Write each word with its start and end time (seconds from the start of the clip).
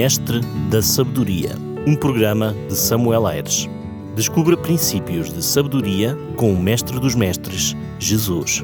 Mestre 0.00 0.38
da 0.70 0.80
Sabedoria, 0.80 1.56
um 1.84 1.96
programa 1.96 2.54
de 2.68 2.76
Samuel 2.76 3.26
Aires. 3.26 3.68
Descubra 4.14 4.56
princípios 4.56 5.32
de 5.32 5.42
sabedoria 5.42 6.16
com 6.36 6.52
o 6.52 6.56
Mestre 6.56 7.00
dos 7.00 7.16
Mestres, 7.16 7.74
Jesus. 7.98 8.62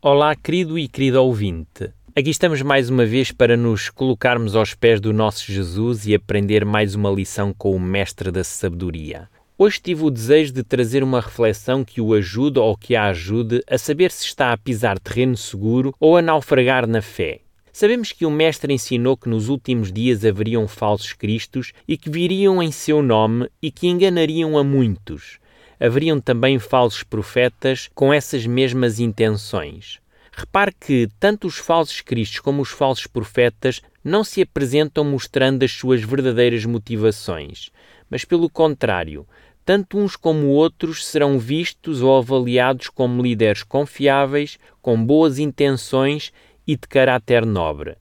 Olá, 0.00 0.34
querido 0.34 0.78
e 0.78 0.88
querida 0.88 1.20
ouvinte. 1.20 1.92
Aqui 2.16 2.30
estamos 2.30 2.62
mais 2.62 2.88
uma 2.88 3.04
vez 3.04 3.30
para 3.30 3.54
nos 3.54 3.90
colocarmos 3.90 4.56
aos 4.56 4.72
pés 4.72 4.98
do 4.98 5.12
nosso 5.12 5.52
Jesus 5.52 6.06
e 6.06 6.14
aprender 6.14 6.64
mais 6.64 6.94
uma 6.94 7.10
lição 7.10 7.52
com 7.52 7.76
o 7.76 7.78
Mestre 7.78 8.30
da 8.30 8.42
Sabedoria. 8.42 9.28
Hoje 9.58 9.78
tive 9.82 10.04
o 10.04 10.10
desejo 10.10 10.54
de 10.54 10.62
trazer 10.62 11.02
uma 11.02 11.20
reflexão 11.20 11.84
que 11.84 12.00
o 12.00 12.14
ajude 12.14 12.58
ou 12.58 12.74
que 12.78 12.96
a 12.96 13.08
ajude 13.08 13.62
a 13.68 13.76
saber 13.76 14.10
se 14.10 14.24
está 14.24 14.54
a 14.54 14.56
pisar 14.56 14.98
terreno 14.98 15.36
seguro 15.36 15.94
ou 16.00 16.16
a 16.16 16.22
naufragar 16.22 16.86
na 16.86 17.02
fé. 17.02 17.44
Sabemos 17.76 18.12
que 18.12 18.24
o 18.24 18.30
Mestre 18.30 18.72
ensinou 18.72 19.16
que 19.16 19.28
nos 19.28 19.48
últimos 19.48 19.92
dias 19.92 20.24
haveriam 20.24 20.68
falsos 20.68 21.12
cristos 21.12 21.72
e 21.88 21.98
que 21.98 22.08
viriam 22.08 22.62
em 22.62 22.70
seu 22.70 23.02
nome 23.02 23.50
e 23.60 23.68
que 23.68 23.88
enganariam 23.88 24.56
a 24.56 24.62
muitos. 24.62 25.40
Haveriam 25.80 26.20
também 26.20 26.56
falsos 26.60 27.02
profetas 27.02 27.90
com 27.92 28.12
essas 28.14 28.46
mesmas 28.46 29.00
intenções. 29.00 29.98
Repare 30.30 30.72
que 30.72 31.08
tanto 31.18 31.48
os 31.48 31.56
falsos 31.56 32.00
cristos 32.00 32.38
como 32.38 32.62
os 32.62 32.70
falsos 32.70 33.08
profetas 33.08 33.82
não 34.04 34.22
se 34.22 34.40
apresentam 34.40 35.02
mostrando 35.02 35.64
as 35.64 35.72
suas 35.72 36.00
verdadeiras 36.00 36.64
motivações, 36.64 37.70
mas 38.08 38.24
pelo 38.24 38.48
contrário, 38.48 39.26
tanto 39.64 39.98
uns 39.98 40.14
como 40.14 40.46
outros 40.48 41.04
serão 41.04 41.40
vistos 41.40 42.02
ou 42.02 42.18
avaliados 42.18 42.88
como 42.88 43.20
líderes 43.20 43.64
confiáveis, 43.64 44.58
com 44.80 45.02
boas 45.04 45.40
intenções 45.40 46.32
e 46.66 46.76
de 46.76 46.86
caráter 46.88 47.44
nobre. 47.44 47.96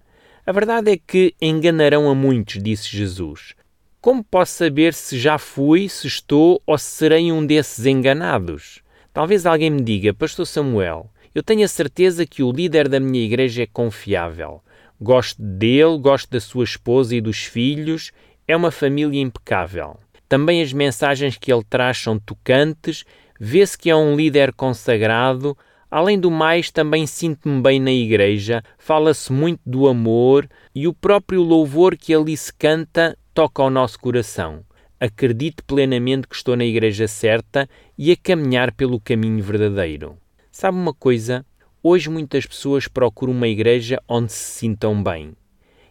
A 0.45 0.51
verdade 0.51 0.91
é 0.91 0.97
que 0.97 1.33
enganarão 1.41 2.09
a 2.09 2.15
muitos, 2.15 2.61
disse 2.61 2.89
Jesus. 2.89 3.53
Como 4.01 4.23
posso 4.23 4.53
saber 4.53 4.93
se 4.93 5.17
já 5.17 5.37
fui, 5.37 5.87
se 5.87 6.07
estou 6.07 6.61
ou 6.65 6.77
se 6.77 6.85
serei 6.85 7.31
um 7.31 7.45
desses 7.45 7.85
enganados? 7.85 8.81
Talvez 9.13 9.45
alguém 9.45 9.69
me 9.69 9.81
diga, 9.81 10.13
Pastor 10.13 10.45
Samuel, 10.45 11.09
eu 11.33 11.41
tenho 11.41 11.63
a 11.63 11.67
certeza 11.67 12.25
que 12.25 12.43
o 12.43 12.51
líder 12.51 12.89
da 12.89 12.99
minha 12.99 13.23
igreja 13.23 13.63
é 13.63 13.67
confiável. 13.67 14.61
Gosto 14.99 15.41
dele, 15.41 15.97
gosto 15.97 16.29
da 16.29 16.39
sua 16.39 16.63
esposa 16.63 17.15
e 17.15 17.21
dos 17.21 17.43
filhos, 17.43 18.11
é 18.47 18.55
uma 18.55 18.71
família 18.71 19.21
impecável. 19.21 19.97
Também 20.27 20.61
as 20.61 20.73
mensagens 20.73 21.37
que 21.37 21.51
ele 21.51 21.63
traz 21.69 21.97
são 21.97 22.19
tocantes, 22.19 23.05
vê-se 23.39 23.77
que 23.77 23.89
é 23.89 23.95
um 23.95 24.15
líder 24.15 24.53
consagrado. 24.53 25.57
Além 25.95 26.19
do 26.19 26.31
mais, 26.31 26.71
também 26.71 27.05
sinto-me 27.05 27.61
bem 27.61 27.79
na 27.79 27.91
igreja, 27.91 28.63
fala-se 28.79 29.31
muito 29.31 29.61
do 29.63 29.87
amor 29.87 30.49
e 30.73 30.87
o 30.87 30.93
próprio 30.93 31.43
louvor 31.43 31.95
que 31.95 32.15
ali 32.15 32.35
se 32.35 32.51
canta 32.51 33.15
toca 33.31 33.61
ao 33.61 33.69
nosso 33.69 33.99
coração. 33.99 34.65
Acredito 34.99 35.63
plenamente 35.63 36.27
que 36.27 36.33
estou 36.33 36.55
na 36.55 36.65
igreja 36.65 37.07
certa 37.07 37.69
e 37.95 38.11
a 38.11 38.17
caminhar 38.17 38.71
pelo 38.71 38.99
caminho 38.99 39.43
verdadeiro. 39.43 40.17
Sabe 40.51 40.79
uma 40.79 40.95
coisa? 40.95 41.45
Hoje 41.83 42.09
muitas 42.09 42.47
pessoas 42.47 42.87
procuram 42.87 43.31
uma 43.31 43.47
igreja 43.47 44.01
onde 44.09 44.33
se 44.33 44.61
sintam 44.61 45.03
bem 45.03 45.35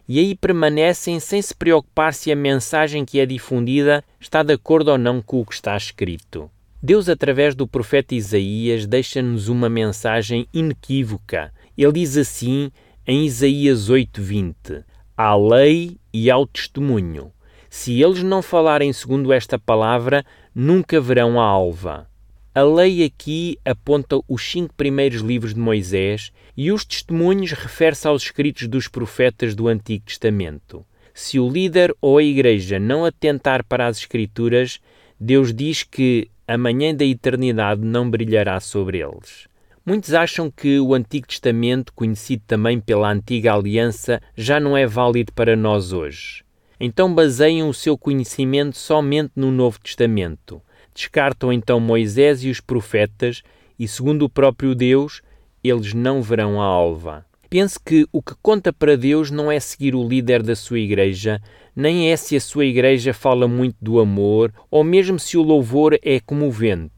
e 0.05 0.19
aí 0.19 0.35
permanecem 0.35 1.17
sem 1.17 1.41
se 1.41 1.55
preocupar 1.55 2.13
se 2.13 2.29
a 2.29 2.35
mensagem 2.35 3.05
que 3.05 3.21
é 3.21 3.25
difundida 3.25 4.03
está 4.19 4.43
de 4.43 4.51
acordo 4.51 4.91
ou 4.91 4.97
não 4.97 5.21
com 5.21 5.39
o 5.39 5.45
que 5.45 5.53
está 5.53 5.77
escrito. 5.77 6.51
Deus, 6.85 7.07
através 7.07 7.55
do 7.55 7.65
profeta 7.65 8.13
Isaías, 8.13 8.85
deixa-nos 8.85 9.47
uma 9.47 9.69
mensagem 9.69 10.45
inequívoca. 10.53 11.49
Ele 11.77 11.93
diz 11.93 12.17
assim 12.17 12.69
em 13.07 13.25
Isaías 13.25 13.89
8:20: 13.89 14.83
Há 15.15 15.33
lei 15.33 15.97
e 16.13 16.29
ao 16.29 16.45
testemunho. 16.45 17.31
Se 17.69 18.01
eles 18.01 18.21
não 18.21 18.41
falarem 18.41 18.91
segundo 18.91 19.31
esta 19.31 19.57
palavra, 19.57 20.25
nunca 20.53 20.99
verão 20.99 21.39
a 21.39 21.45
alva. 21.45 22.05
A 22.53 22.63
lei 22.63 23.05
aqui 23.05 23.57
aponta 23.63 24.19
os 24.27 24.43
cinco 24.43 24.73
primeiros 24.75 25.21
livros 25.21 25.53
de 25.53 25.61
Moisés 25.61 26.33
e 26.55 26.69
os 26.69 26.83
testemunhos 26.83 27.53
refere-se 27.53 28.09
aos 28.09 28.23
escritos 28.23 28.67
dos 28.67 28.89
profetas 28.89 29.55
do 29.55 29.69
Antigo 29.69 30.03
Testamento. 30.05 30.85
Se 31.13 31.39
o 31.39 31.47
líder 31.47 31.95
ou 32.01 32.17
a 32.17 32.23
igreja 32.23 32.77
não 32.77 33.05
atentar 33.05 33.63
para 33.63 33.87
as 33.87 33.99
Escrituras, 33.99 34.81
Deus 35.19 35.53
diz 35.53 35.83
que 35.83 36.29
a 36.47 36.57
manhã 36.57 36.93
da 36.93 37.05
eternidade 37.05 37.81
não 37.81 38.09
brilhará 38.09 38.59
sobre 38.59 38.99
eles. 38.99 39.47
Muitos 39.85 40.13
acham 40.13 40.49
que 40.49 40.79
o 40.79 40.93
Antigo 40.93 41.27
Testamento, 41.27 41.91
conhecido 41.93 42.43
também 42.47 42.79
pela 42.79 43.11
Antiga 43.11 43.53
Aliança, 43.53 44.21
já 44.35 44.59
não 44.59 44.77
é 44.77 44.87
válido 44.87 45.33
para 45.33 45.55
nós 45.55 45.91
hoje. 45.91 46.43
Então 46.79 47.13
baseiam 47.13 47.69
o 47.69 47.73
seu 47.73 47.97
conhecimento 47.97 48.77
somente 48.77 49.31
no 49.35 49.51
Novo 49.51 49.79
Testamento 49.79 50.61
Descartam 50.93 51.51
então 51.51 51.79
Moisés 51.79 52.43
e 52.43 52.49
os 52.49 52.59
profetas, 52.59 53.41
e 53.79 53.87
segundo 53.87 54.25
o 54.25 54.29
próprio 54.29 54.75
Deus, 54.75 55.21
eles 55.63 55.93
não 55.93 56.21
verão 56.21 56.61
a 56.61 56.65
alva. 56.65 57.25
Pense 57.49 57.79
que 57.79 58.07
o 58.11 58.21
que 58.21 58.33
conta 58.41 58.71
para 58.71 58.95
Deus 58.95 59.31
não 59.31 59.51
é 59.51 59.59
seguir 59.59 59.95
o 59.95 60.07
líder 60.07 60.43
da 60.43 60.55
sua 60.55 60.79
igreja, 60.79 61.41
nem 61.75 62.11
é 62.11 62.17
se 62.17 62.35
a 62.35 62.41
sua 62.41 62.65
igreja 62.65 63.13
fala 63.13 63.47
muito 63.47 63.77
do 63.81 63.99
amor, 63.99 64.53
ou 64.69 64.83
mesmo 64.83 65.19
se 65.19 65.37
o 65.37 65.41
louvor 65.41 65.97
é 66.01 66.19
comovente. 66.19 66.91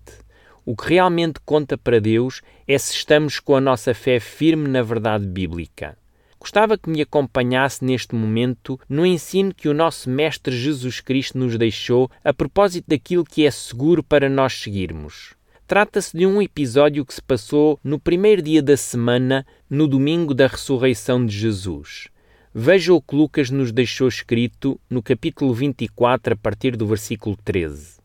O 0.66 0.76
que 0.76 0.90
realmente 0.90 1.40
conta 1.46 1.78
para 1.78 2.02
Deus 2.02 2.42
é 2.68 2.78
se 2.78 2.94
estamos 2.94 3.40
com 3.40 3.56
a 3.56 3.62
nossa 3.62 3.94
fé 3.94 4.20
firme 4.20 4.68
na 4.68 4.82
verdade 4.82 5.26
bíblica. 5.26 5.98
Gostava 6.40 6.78
que 6.78 6.90
me 6.90 7.02
acompanhasse 7.02 7.84
neste 7.84 8.14
momento 8.14 8.80
no 8.88 9.06
ensino 9.06 9.54
que 9.54 9.68
o 9.68 9.74
nosso 9.74 10.10
Mestre 10.10 10.56
Jesus 10.56 11.00
Cristo 11.00 11.38
nos 11.38 11.58
deixou 11.58 12.10
a 12.24 12.34
propósito 12.34 12.86
daquilo 12.88 13.24
que 13.24 13.46
é 13.46 13.52
seguro 13.52 14.04
para 14.04 14.30
nós 14.30 14.54
seguirmos. 14.54 15.34
Trata-se 15.68 16.16
de 16.16 16.28
um 16.28 16.40
episódio 16.40 17.04
que 17.04 17.16
se 17.16 17.22
passou 17.22 17.80
no 17.84 18.00
primeiro 18.00 18.44
dia 18.44 18.62
da 18.62 18.78
semana, 18.78 19.44
no 19.68 19.88
domingo 19.88 20.36
da 20.36 20.46
ressurreição 20.46 21.26
de 21.26 21.36
Jesus. 21.36 22.10
Veja 22.58 22.94
o 22.94 23.02
que 23.02 23.14
Lucas 23.14 23.50
nos 23.50 23.74
deixou 23.74 24.08
escrito 24.08 24.80
no 24.90 25.04
capítulo 25.04 25.54
24, 25.54 26.36
a 26.36 26.38
partir 26.38 26.78
do 26.78 26.88
versículo 26.88 27.36
13. 27.44 27.98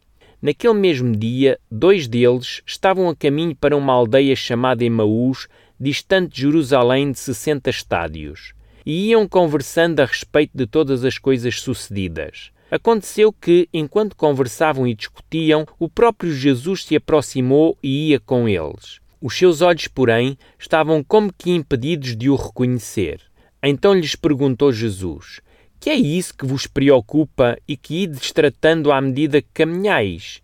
Naquele 0.42 0.74
mesmo 0.74 1.14
dia, 1.14 1.56
dois 1.70 2.08
deles 2.08 2.60
estavam 2.66 3.08
a 3.08 3.14
caminho 3.14 3.54
para 3.54 3.76
uma 3.76 3.92
aldeia 3.92 4.34
chamada 4.34 4.84
Emaús, 4.84 5.46
distante 5.78 6.34
de 6.34 6.40
Jerusalém 6.40 7.12
de 7.12 7.20
60 7.20 7.70
estádios, 7.70 8.52
e 8.84 9.10
iam 9.10 9.28
conversando 9.28 10.00
a 10.00 10.04
respeito 10.04 10.50
de 10.52 10.66
todas 10.66 11.04
as 11.04 11.16
coisas 11.16 11.60
sucedidas. 11.60 12.50
Aconteceu 12.72 13.32
que, 13.32 13.68
enquanto 13.72 14.16
conversavam 14.16 14.84
e 14.84 14.96
discutiam, 14.96 15.64
o 15.78 15.88
próprio 15.88 16.32
Jesus 16.32 16.86
se 16.86 16.96
aproximou 16.96 17.78
e 17.80 18.08
ia 18.08 18.18
com 18.18 18.48
eles. 18.48 18.98
Os 19.20 19.38
seus 19.38 19.60
olhos, 19.60 19.86
porém, 19.86 20.36
estavam 20.58 21.04
como 21.04 21.32
que 21.32 21.52
impedidos 21.52 22.16
de 22.16 22.28
o 22.28 22.34
reconhecer. 22.34 23.29
Então 23.62 23.94
lhes 23.94 24.14
perguntou 24.14 24.72
Jesus: 24.72 25.40
Que 25.78 25.90
é 25.90 25.94
isso 25.94 26.36
que 26.36 26.46
vos 26.46 26.66
preocupa 26.66 27.58
e 27.68 27.76
que 27.76 28.02
ides 28.02 28.32
tratando 28.32 28.90
à 28.90 29.00
medida 29.00 29.42
que 29.42 29.48
caminhais? 29.52 30.42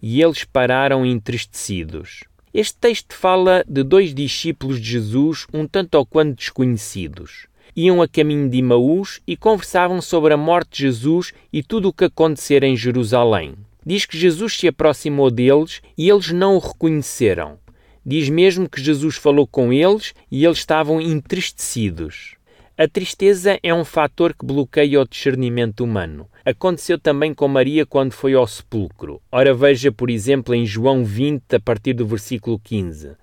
E 0.00 0.22
eles 0.22 0.44
pararam 0.44 1.04
entristecidos. 1.04 2.24
Este 2.52 2.76
texto 2.76 3.14
fala 3.14 3.64
de 3.68 3.82
dois 3.82 4.14
discípulos 4.14 4.80
de 4.80 4.90
Jesus 4.90 5.46
um 5.52 5.66
tanto 5.66 5.96
ou 5.96 6.06
quanto 6.06 6.38
desconhecidos. 6.38 7.46
Iam 7.76 8.02
a 8.02 8.08
caminho 8.08 8.48
de 8.48 8.58
Imaús 8.58 9.20
e 9.26 9.36
conversavam 9.36 10.00
sobre 10.00 10.34
a 10.34 10.36
morte 10.36 10.78
de 10.78 10.82
Jesus 10.84 11.32
e 11.52 11.62
tudo 11.62 11.88
o 11.88 11.92
que 11.92 12.04
acontecera 12.04 12.66
em 12.66 12.76
Jerusalém. 12.76 13.54
Diz 13.84 14.04
que 14.04 14.18
Jesus 14.18 14.58
se 14.58 14.68
aproximou 14.68 15.30
deles 15.30 15.80
e 15.96 16.08
eles 16.08 16.32
não 16.32 16.56
o 16.56 16.58
reconheceram. 16.58 17.58
Diz 18.04 18.28
mesmo 18.28 18.68
que 18.68 18.82
Jesus 18.82 19.16
falou 19.16 19.46
com 19.46 19.72
eles 19.72 20.14
e 20.30 20.44
eles 20.44 20.58
estavam 20.58 21.00
entristecidos. 21.00 22.37
A 22.80 22.86
tristeza 22.86 23.58
é 23.60 23.74
um 23.74 23.84
fator 23.84 24.32
que 24.32 24.46
bloqueia 24.46 25.00
o 25.00 25.04
discernimento 25.04 25.82
humano. 25.82 26.28
Aconteceu 26.44 26.96
também 26.96 27.34
com 27.34 27.48
Maria 27.48 27.84
quando 27.84 28.12
foi 28.12 28.34
ao 28.34 28.46
sepulcro. 28.46 29.20
Ora, 29.32 29.52
veja, 29.52 29.90
por 29.90 30.08
exemplo, 30.08 30.54
em 30.54 30.64
João 30.64 31.04
20, 31.04 31.56
a 31.56 31.58
partir 31.58 31.92
do 31.92 32.06
versículo 32.06 32.56
15. 32.56 33.16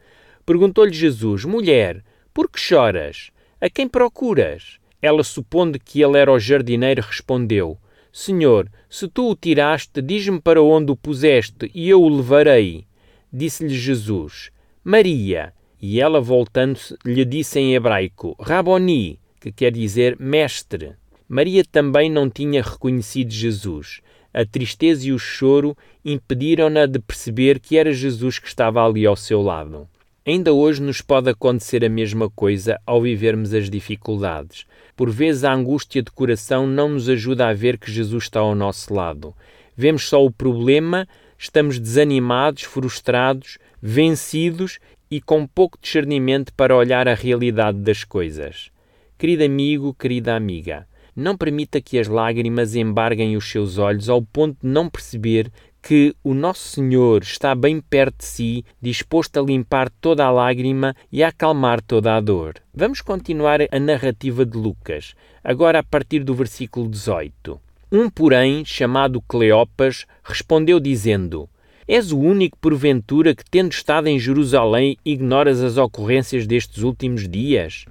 Perguntou-lhe 0.46 0.92
Jesus: 0.92 1.46
Mulher, 1.46 2.04
por 2.34 2.52
que 2.52 2.60
choras? 2.60 3.32
A 3.62 3.70
quem 3.70 3.88
procuras? 3.88 4.78
Ela, 5.02 5.24
supondo 5.24 5.80
que 5.80 6.02
ele 6.02 6.18
era 6.18 6.34
o 6.34 6.38
jardineiro, 6.38 7.02
respondeu: 7.02 7.78
Senhor, 8.12 8.70
se 8.90 9.08
tu 9.08 9.32
o 9.32 9.38
tiraste, 9.38 10.02
diz-me 10.02 10.42
para 10.42 10.62
onde 10.62 10.92
o 10.92 10.98
puseste, 10.98 11.72
e 11.74 11.88
eu 11.88 12.02
o 12.02 12.10
levarei. 12.10 12.86
Disse-lhe 13.32 13.74
Jesus: 13.74 14.52
Maria. 14.84 15.54
E 15.82 16.02
ela, 16.02 16.20
voltando-se, 16.20 16.98
lhe 17.06 17.24
disse 17.24 17.58
em 17.58 17.74
hebraico: 17.74 18.36
Raboni 18.38 19.18
que 19.46 19.52
quer 19.52 19.72
dizer 19.72 20.18
mestre. 20.20 20.94
Maria 21.30 21.64
também 21.64 22.10
não 22.10 22.28
tinha 22.28 22.64
reconhecido 22.64 23.32
Jesus. 23.32 24.02
A 24.34 24.44
tristeza 24.44 25.08
e 25.08 25.12
o 25.12 25.20
choro 25.20 25.78
impediram-na 26.04 26.88
de 26.88 26.98
perceber 26.98 27.60
que 27.60 27.78
era 27.78 27.94
Jesus 27.94 28.40
que 28.40 28.48
estava 28.48 28.84
ali 28.84 29.06
ao 29.06 29.16
seu 29.16 29.44
lado. 29.44 29.88
Ainda 30.26 30.52
hoje 30.52 30.82
nos 30.82 31.00
pode 31.00 31.30
acontecer 31.30 31.86
a 31.86 31.90
mesma 31.90 32.28
coisa 32.28 32.80
ao 32.88 33.00
vivermos 33.04 33.54
as 33.54 33.70
dificuldades. 33.70 34.66
Por 34.96 35.12
vezes 35.12 35.44
a 35.44 35.54
angústia 35.54 36.02
de 36.02 36.10
coração 36.10 36.66
não 36.66 36.90
nos 36.90 37.08
ajuda 37.08 37.48
a 37.48 37.54
ver 37.54 37.78
que 37.78 37.92
Jesus 37.92 38.24
está 38.24 38.40
ao 38.40 38.56
nosso 38.56 38.92
lado. 38.92 39.36
Vemos 39.78 40.10
só 40.10 40.26
o 40.26 40.32
problema, 40.32 41.08
estamos 41.38 41.78
desanimados, 41.78 42.64
frustrados, 42.64 43.60
vencidos 43.80 44.80
e 45.12 45.22
com 45.22 45.46
pouco 45.46 45.78
discernimento 45.80 46.52
para 46.56 46.76
olhar 46.76 47.08
a 47.08 47.14
realidade 47.14 47.78
das 47.78 48.04
coisas. 48.04 48.74
Querido 49.18 49.46
amigo, 49.46 49.94
querida 49.94 50.36
amiga, 50.36 50.86
não 51.16 51.38
permita 51.38 51.80
que 51.80 51.98
as 51.98 52.06
lágrimas 52.06 52.76
embarguem 52.76 53.38
os 53.38 53.50
seus 53.50 53.78
olhos 53.78 54.10
ao 54.10 54.22
ponto 54.22 54.58
de 54.62 54.68
não 54.68 54.90
perceber 54.90 55.50
que 55.82 56.14
o 56.22 56.34
Nosso 56.34 56.68
Senhor 56.68 57.22
está 57.24 57.56
bem 57.56 57.80
perto 57.80 58.18
de 58.18 58.26
si, 58.26 58.66
disposto 58.82 59.40
a 59.40 59.42
limpar 59.42 59.90
toda 60.02 60.26
a 60.26 60.32
lágrima 60.32 60.94
e 61.10 61.24
a 61.24 61.30
acalmar 61.30 61.82
toda 61.82 62.14
a 62.14 62.20
dor. 62.20 62.56
Vamos 62.74 63.00
continuar 63.00 63.60
a 63.72 63.80
narrativa 63.80 64.46
de 64.46 64.58
Lucas, 64.58 65.14
agora 65.42 65.80
a 65.80 65.84
partir 65.84 66.22
do 66.22 66.36
versículo 66.36 66.90
18. 66.90 67.58
Um, 67.90 68.10
porém, 68.10 68.66
chamado 68.66 69.22
Cleopas, 69.22 70.06
respondeu 70.24 70.78
dizendo: 70.78 71.48
És 71.88 72.12
o 72.12 72.20
único, 72.20 72.58
porventura, 72.58 73.34
que, 73.34 73.50
tendo 73.50 73.72
estado 73.72 74.08
em 74.08 74.20
Jerusalém, 74.20 74.98
ignoras 75.06 75.62
as 75.62 75.78
ocorrências 75.78 76.46
destes 76.46 76.84
últimos 76.84 77.30
dias? 77.30 77.86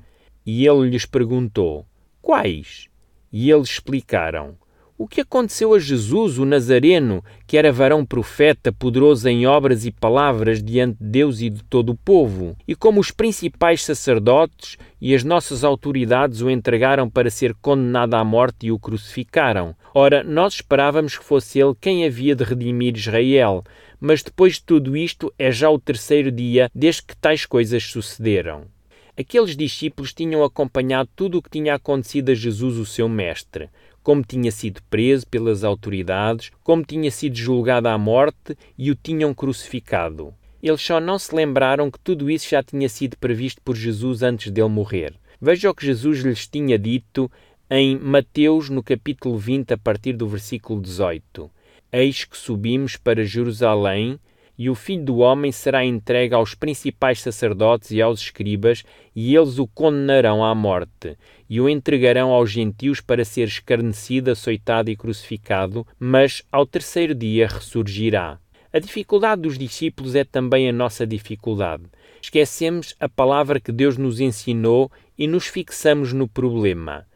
E 0.46 0.66
ele 0.66 0.90
lhes 0.90 1.06
perguntou: 1.06 1.86
Quais? 2.20 2.88
E 3.32 3.50
eles 3.50 3.70
explicaram: 3.70 4.56
o 4.96 5.08
que 5.08 5.20
aconteceu 5.20 5.74
a 5.74 5.78
Jesus, 5.80 6.38
o 6.38 6.44
Nazareno, 6.44 7.24
que 7.48 7.58
era 7.58 7.72
varão 7.72 8.06
profeta, 8.06 8.70
poderoso 8.70 9.28
em 9.28 9.44
obras 9.44 9.84
e 9.84 9.90
palavras 9.90 10.62
diante 10.62 10.98
de 11.00 11.10
Deus 11.10 11.40
e 11.40 11.50
de 11.50 11.64
todo 11.64 11.90
o 11.90 11.96
povo, 11.96 12.56
e 12.66 12.76
como 12.76 13.00
os 13.00 13.10
principais 13.10 13.82
sacerdotes 13.82 14.78
e 15.00 15.12
as 15.12 15.24
nossas 15.24 15.64
autoridades 15.64 16.42
o 16.42 16.48
entregaram 16.48 17.10
para 17.10 17.28
ser 17.28 17.54
condenado 17.54 18.14
à 18.14 18.22
morte 18.22 18.66
e 18.66 18.72
o 18.72 18.78
crucificaram. 18.78 19.74
Ora, 19.92 20.22
nós 20.22 20.54
esperávamos 20.54 21.18
que 21.18 21.24
fosse 21.24 21.58
ele 21.58 21.74
quem 21.80 22.06
havia 22.06 22.36
de 22.36 22.44
redimir 22.44 22.96
Israel, 22.96 23.64
mas 23.98 24.22
depois 24.22 24.54
de 24.54 24.62
tudo 24.62 24.96
isto 24.96 25.34
é 25.36 25.50
já 25.50 25.68
o 25.68 25.78
terceiro 25.78 26.30
dia 26.30 26.70
desde 26.72 27.02
que 27.02 27.16
tais 27.16 27.44
coisas 27.44 27.82
sucederam. 27.82 28.72
Aqueles 29.18 29.56
discípulos 29.56 30.12
tinham 30.12 30.42
acompanhado 30.42 31.08
tudo 31.14 31.38
o 31.38 31.42
que 31.42 31.50
tinha 31.50 31.74
acontecido 31.74 32.30
a 32.30 32.34
Jesus, 32.34 32.76
o 32.76 32.86
seu 32.86 33.08
mestre 33.08 33.68
como 34.04 34.22
tinha 34.22 34.52
sido 34.52 34.82
preso 34.90 35.26
pelas 35.26 35.64
autoridades, 35.64 36.52
como 36.62 36.84
tinha 36.84 37.10
sido 37.10 37.36
julgado 37.36 37.88
à 37.88 37.96
morte 37.96 38.54
e 38.76 38.90
o 38.90 38.94
tinham 38.94 39.32
crucificado. 39.32 40.34
Eles 40.62 40.82
só 40.82 41.00
não 41.00 41.18
se 41.18 41.34
lembraram 41.34 41.90
que 41.90 41.98
tudo 41.98 42.30
isso 42.30 42.50
já 42.50 42.62
tinha 42.62 42.88
sido 42.88 43.16
previsto 43.16 43.62
por 43.64 43.74
Jesus 43.74 44.22
antes 44.22 44.52
dele 44.52 44.68
morrer. 44.68 45.14
Veja 45.40 45.70
o 45.70 45.74
que 45.74 45.86
Jesus 45.86 46.20
lhes 46.20 46.46
tinha 46.46 46.78
dito 46.78 47.30
em 47.70 47.98
Mateus, 47.98 48.68
no 48.68 48.82
capítulo 48.82 49.38
20, 49.38 49.72
a 49.72 49.78
partir 49.78 50.12
do 50.12 50.28
versículo 50.28 50.82
18. 50.82 51.50
Eis 51.90 52.24
que 52.24 52.36
subimos 52.36 52.96
para 52.98 53.24
Jerusalém 53.24 54.18
e 54.56 54.70
o 54.70 54.74
Filho 54.74 55.04
do 55.04 55.18
Homem 55.18 55.50
será 55.50 55.84
entregue 55.84 56.34
aos 56.34 56.54
principais 56.54 57.20
sacerdotes 57.20 57.90
e 57.90 58.00
aos 58.00 58.20
escribas, 58.20 58.84
e 59.14 59.34
eles 59.34 59.58
o 59.58 59.66
condenarão 59.66 60.44
à 60.44 60.54
morte, 60.54 61.16
e 61.48 61.60
o 61.60 61.68
entregarão 61.68 62.30
aos 62.30 62.50
gentios 62.50 63.00
para 63.00 63.24
ser 63.24 63.48
escarnecido, 63.48 64.30
açoitado 64.30 64.90
e 64.90 64.96
crucificado, 64.96 65.86
mas 65.98 66.42
ao 66.50 66.66
terceiro 66.66 67.14
dia 67.14 67.48
ressurgirá. 67.48 68.38
A 68.72 68.78
dificuldade 68.80 69.42
dos 69.42 69.56
discípulos 69.56 70.16
é 70.16 70.24
também 70.24 70.68
a 70.68 70.72
nossa 70.72 71.06
dificuldade. 71.06 71.84
Esquecemos 72.20 72.94
a 72.98 73.08
palavra 73.08 73.60
que 73.60 73.70
Deus 73.70 73.96
nos 73.96 74.18
ensinou 74.18 74.90
e 75.16 75.28
nos 75.28 75.46
fixamos 75.46 76.12
no 76.12 76.26
problema. 76.26 77.06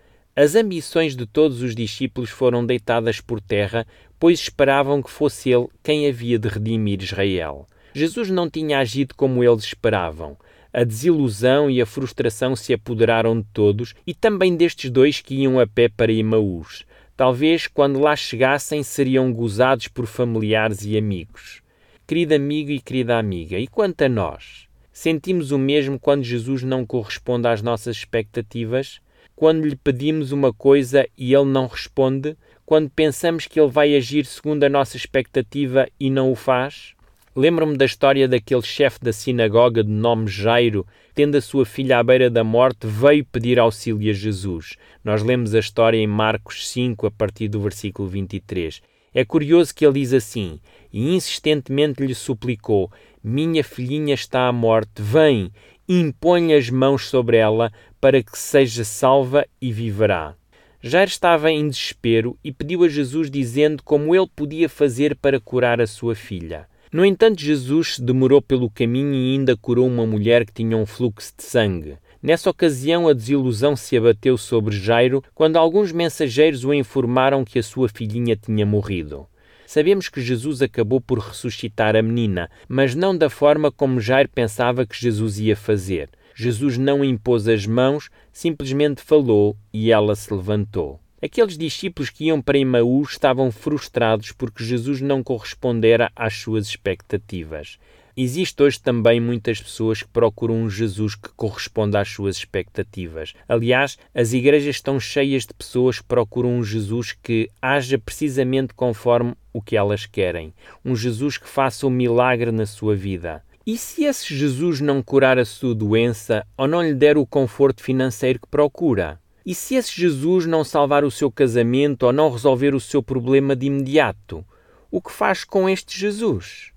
As 0.40 0.54
ambições 0.54 1.16
de 1.16 1.26
todos 1.26 1.62
os 1.62 1.74
discípulos 1.74 2.30
foram 2.30 2.64
deitadas 2.64 3.20
por 3.20 3.40
terra, 3.40 3.84
pois 4.20 4.38
esperavam 4.38 5.02
que 5.02 5.10
fosse 5.10 5.50
ele 5.50 5.66
quem 5.82 6.06
havia 6.06 6.38
de 6.38 6.46
redimir 6.46 7.02
Israel. 7.02 7.66
Jesus 7.92 8.30
não 8.30 8.48
tinha 8.48 8.78
agido 8.78 9.16
como 9.16 9.42
eles 9.42 9.64
esperavam. 9.64 10.36
A 10.72 10.84
desilusão 10.84 11.68
e 11.68 11.82
a 11.82 11.86
frustração 11.86 12.54
se 12.54 12.72
apoderaram 12.72 13.40
de 13.40 13.48
todos 13.52 13.96
e 14.06 14.14
também 14.14 14.54
destes 14.54 14.92
dois 14.92 15.20
que 15.20 15.34
iam 15.34 15.58
a 15.58 15.66
pé 15.66 15.88
para 15.88 16.12
Emaús. 16.12 16.86
Talvez 17.16 17.66
quando 17.66 17.98
lá 17.98 18.14
chegassem 18.14 18.84
seriam 18.84 19.32
gozados 19.32 19.88
por 19.88 20.06
familiares 20.06 20.84
e 20.84 20.96
amigos. 20.96 21.62
Querido 22.06 22.36
amigo 22.36 22.70
e 22.70 22.78
querida 22.78 23.18
amiga, 23.18 23.58
e 23.58 23.66
quanto 23.66 24.02
a 24.02 24.08
nós? 24.08 24.68
Sentimos 24.92 25.50
o 25.50 25.58
mesmo 25.58 25.98
quando 25.98 26.22
Jesus 26.22 26.62
não 26.62 26.86
corresponde 26.86 27.48
às 27.48 27.60
nossas 27.60 27.96
expectativas? 27.96 29.00
Quando 29.34 29.66
lhe 29.66 29.76
pedimos 29.76 30.32
uma 30.32 30.52
coisa 30.52 31.06
e 31.16 31.34
ele 31.34 31.46
não 31.46 31.66
responde, 31.66 32.36
quando 32.66 32.90
pensamos 32.90 33.46
que 33.46 33.60
ele 33.60 33.70
vai 33.70 33.96
agir 33.96 34.26
segundo 34.26 34.64
a 34.64 34.68
nossa 34.68 34.96
expectativa 34.96 35.88
e 35.98 36.10
não 36.10 36.30
o 36.30 36.34
faz? 36.34 36.94
Lembro-me 37.34 37.76
da 37.76 37.84
história 37.84 38.26
daquele 38.26 38.62
chefe 38.62 38.98
da 39.00 39.12
sinagoga 39.12 39.84
de 39.84 39.90
nome 39.90 40.26
Jairo, 40.26 40.86
tendo 41.14 41.36
a 41.36 41.40
sua 41.40 41.64
filha 41.64 41.98
à 41.98 42.02
beira 42.02 42.28
da 42.28 42.42
morte, 42.42 42.86
veio 42.86 43.24
pedir 43.24 43.58
auxílio 43.58 44.10
a 44.10 44.12
Jesus. 44.12 44.76
Nós 45.04 45.22
lemos 45.22 45.54
a 45.54 45.60
história 45.60 45.98
em 45.98 46.06
Marcos 46.06 46.68
5, 46.68 47.06
a 47.06 47.10
partir 47.10 47.48
do 47.48 47.60
versículo 47.60 48.08
23. 48.08 48.82
É 49.14 49.24
curioso 49.24 49.74
que 49.74 49.86
ele 49.86 50.00
diz 50.00 50.12
assim: 50.12 50.60
e 50.92 51.14
insistentemente 51.14 52.04
lhe 52.04 52.14
suplicou: 52.14 52.90
Minha 53.22 53.64
filhinha 53.64 54.14
está 54.14 54.48
à 54.48 54.52
morte, 54.52 55.00
vem, 55.00 55.50
impõe 55.88 56.54
as 56.54 56.68
mãos 56.68 57.08
sobre 57.08 57.36
ela 57.36 57.72
para 58.00 58.22
que 58.22 58.38
seja 58.38 58.84
salva 58.84 59.46
e 59.60 59.72
viverá. 59.72 60.34
Jair 60.80 61.08
estava 61.08 61.50
em 61.50 61.68
desespero 61.68 62.38
e 62.44 62.52
pediu 62.52 62.84
a 62.84 62.88
Jesus 62.88 63.30
dizendo 63.30 63.82
como 63.82 64.14
ele 64.14 64.28
podia 64.34 64.68
fazer 64.68 65.16
para 65.16 65.40
curar 65.40 65.80
a 65.80 65.86
sua 65.86 66.14
filha. 66.14 66.68
No 66.92 67.04
entanto, 67.04 67.40
Jesus 67.40 67.96
se 67.96 68.02
demorou 68.02 68.40
pelo 68.40 68.70
caminho 68.70 69.12
e 69.12 69.32
ainda 69.32 69.56
curou 69.56 69.86
uma 69.86 70.06
mulher 70.06 70.46
que 70.46 70.52
tinha 70.52 70.76
um 70.76 70.86
fluxo 70.86 71.34
de 71.36 71.42
sangue. 71.42 71.96
Nessa 72.22 72.48
ocasião, 72.48 73.08
a 73.08 73.12
desilusão 73.12 73.76
se 73.76 73.96
abateu 73.96 74.38
sobre 74.38 74.76
Jairo 74.76 75.22
quando 75.34 75.56
alguns 75.56 75.92
mensageiros 75.92 76.64
o 76.64 76.72
informaram 76.72 77.44
que 77.44 77.58
a 77.58 77.62
sua 77.62 77.88
filhinha 77.88 78.36
tinha 78.36 78.64
morrido. 78.64 79.26
Sabemos 79.68 80.08
que 80.08 80.22
Jesus 80.22 80.62
acabou 80.62 80.98
por 80.98 81.18
ressuscitar 81.18 81.94
a 81.94 82.00
menina, 82.00 82.50
mas 82.66 82.94
não 82.94 83.14
da 83.14 83.28
forma 83.28 83.70
como 83.70 84.00
Jairo 84.00 84.30
pensava 84.30 84.86
que 84.86 84.98
Jesus 84.98 85.38
ia 85.38 85.54
fazer. 85.54 86.08
Jesus 86.34 86.78
não 86.78 87.04
impôs 87.04 87.46
as 87.46 87.66
mãos, 87.66 88.08
simplesmente 88.32 89.02
falou 89.02 89.54
e 89.70 89.92
ela 89.92 90.16
se 90.16 90.32
levantou. 90.32 90.98
Aqueles 91.20 91.58
discípulos 91.58 92.08
que 92.08 92.24
iam 92.24 92.40
para 92.40 92.56
Emaús 92.56 93.10
estavam 93.10 93.50
frustrados 93.50 94.32
porque 94.32 94.64
Jesus 94.64 95.02
não 95.02 95.22
correspondera 95.22 96.10
às 96.16 96.32
suas 96.32 96.66
expectativas. 96.66 97.78
Existe 98.20 98.60
hoje 98.60 98.80
também 98.80 99.20
muitas 99.20 99.62
pessoas 99.62 100.02
que 100.02 100.08
procuram 100.08 100.56
um 100.56 100.68
Jesus 100.68 101.14
que 101.14 101.28
corresponda 101.36 102.00
às 102.00 102.08
suas 102.08 102.36
expectativas. 102.36 103.32
Aliás, 103.48 103.96
as 104.12 104.32
igrejas 104.32 104.74
estão 104.74 104.98
cheias 104.98 105.46
de 105.46 105.54
pessoas 105.54 106.00
que 106.00 106.04
procuram 106.04 106.58
um 106.58 106.64
Jesus 106.64 107.12
que 107.12 107.48
haja 107.62 107.96
precisamente 107.96 108.74
conforme 108.74 109.34
o 109.52 109.62
que 109.62 109.76
elas 109.76 110.04
querem. 110.04 110.52
Um 110.84 110.96
Jesus 110.96 111.38
que 111.38 111.48
faça 111.48 111.86
um 111.86 111.90
milagre 111.90 112.50
na 112.50 112.66
sua 112.66 112.96
vida. 112.96 113.40
E 113.64 113.78
se 113.78 114.02
esse 114.02 114.34
Jesus 114.34 114.80
não 114.80 115.00
curar 115.00 115.38
a 115.38 115.44
sua 115.44 115.72
doença 115.72 116.44
ou 116.56 116.66
não 116.66 116.82
lhe 116.82 116.94
der 116.94 117.16
o 117.16 117.24
conforto 117.24 117.80
financeiro 117.80 118.40
que 118.40 118.48
procura? 118.48 119.20
E 119.46 119.54
se 119.54 119.76
esse 119.76 119.92
Jesus 119.94 120.44
não 120.44 120.64
salvar 120.64 121.04
o 121.04 121.10
seu 121.12 121.30
casamento 121.30 122.02
ou 122.02 122.12
não 122.12 122.32
resolver 122.32 122.74
o 122.74 122.80
seu 122.80 123.00
problema 123.00 123.54
de 123.54 123.66
imediato? 123.66 124.44
O 124.90 125.00
que 125.00 125.12
faz 125.12 125.44
com 125.44 125.68
este 125.68 125.96
Jesus? 125.96 126.76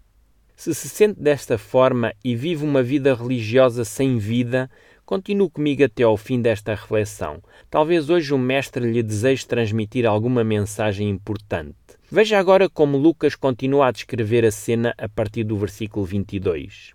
Se 0.61 0.75
se 0.75 0.87
sente 0.87 1.19
desta 1.19 1.57
forma 1.57 2.13
e 2.23 2.35
vive 2.35 2.63
uma 2.63 2.83
vida 2.83 3.15
religiosa 3.15 3.83
sem 3.83 4.19
vida, 4.19 4.69
continue 5.03 5.49
comigo 5.49 5.83
até 5.83 6.03
ao 6.03 6.15
fim 6.15 6.39
desta 6.39 6.75
reflexão. 6.75 7.41
Talvez 7.67 8.11
hoje 8.11 8.31
o 8.31 8.37
Mestre 8.37 8.85
lhe 8.91 9.01
deseje 9.01 9.47
transmitir 9.47 10.05
alguma 10.05 10.43
mensagem 10.43 11.09
importante. 11.09 11.73
Veja 12.11 12.37
agora 12.37 12.69
como 12.69 12.95
Lucas 12.95 13.33
continua 13.33 13.87
a 13.87 13.91
descrever 13.91 14.45
a 14.45 14.51
cena 14.51 14.93
a 14.99 15.09
partir 15.09 15.43
do 15.45 15.57
versículo 15.57 16.05
22. 16.05 16.93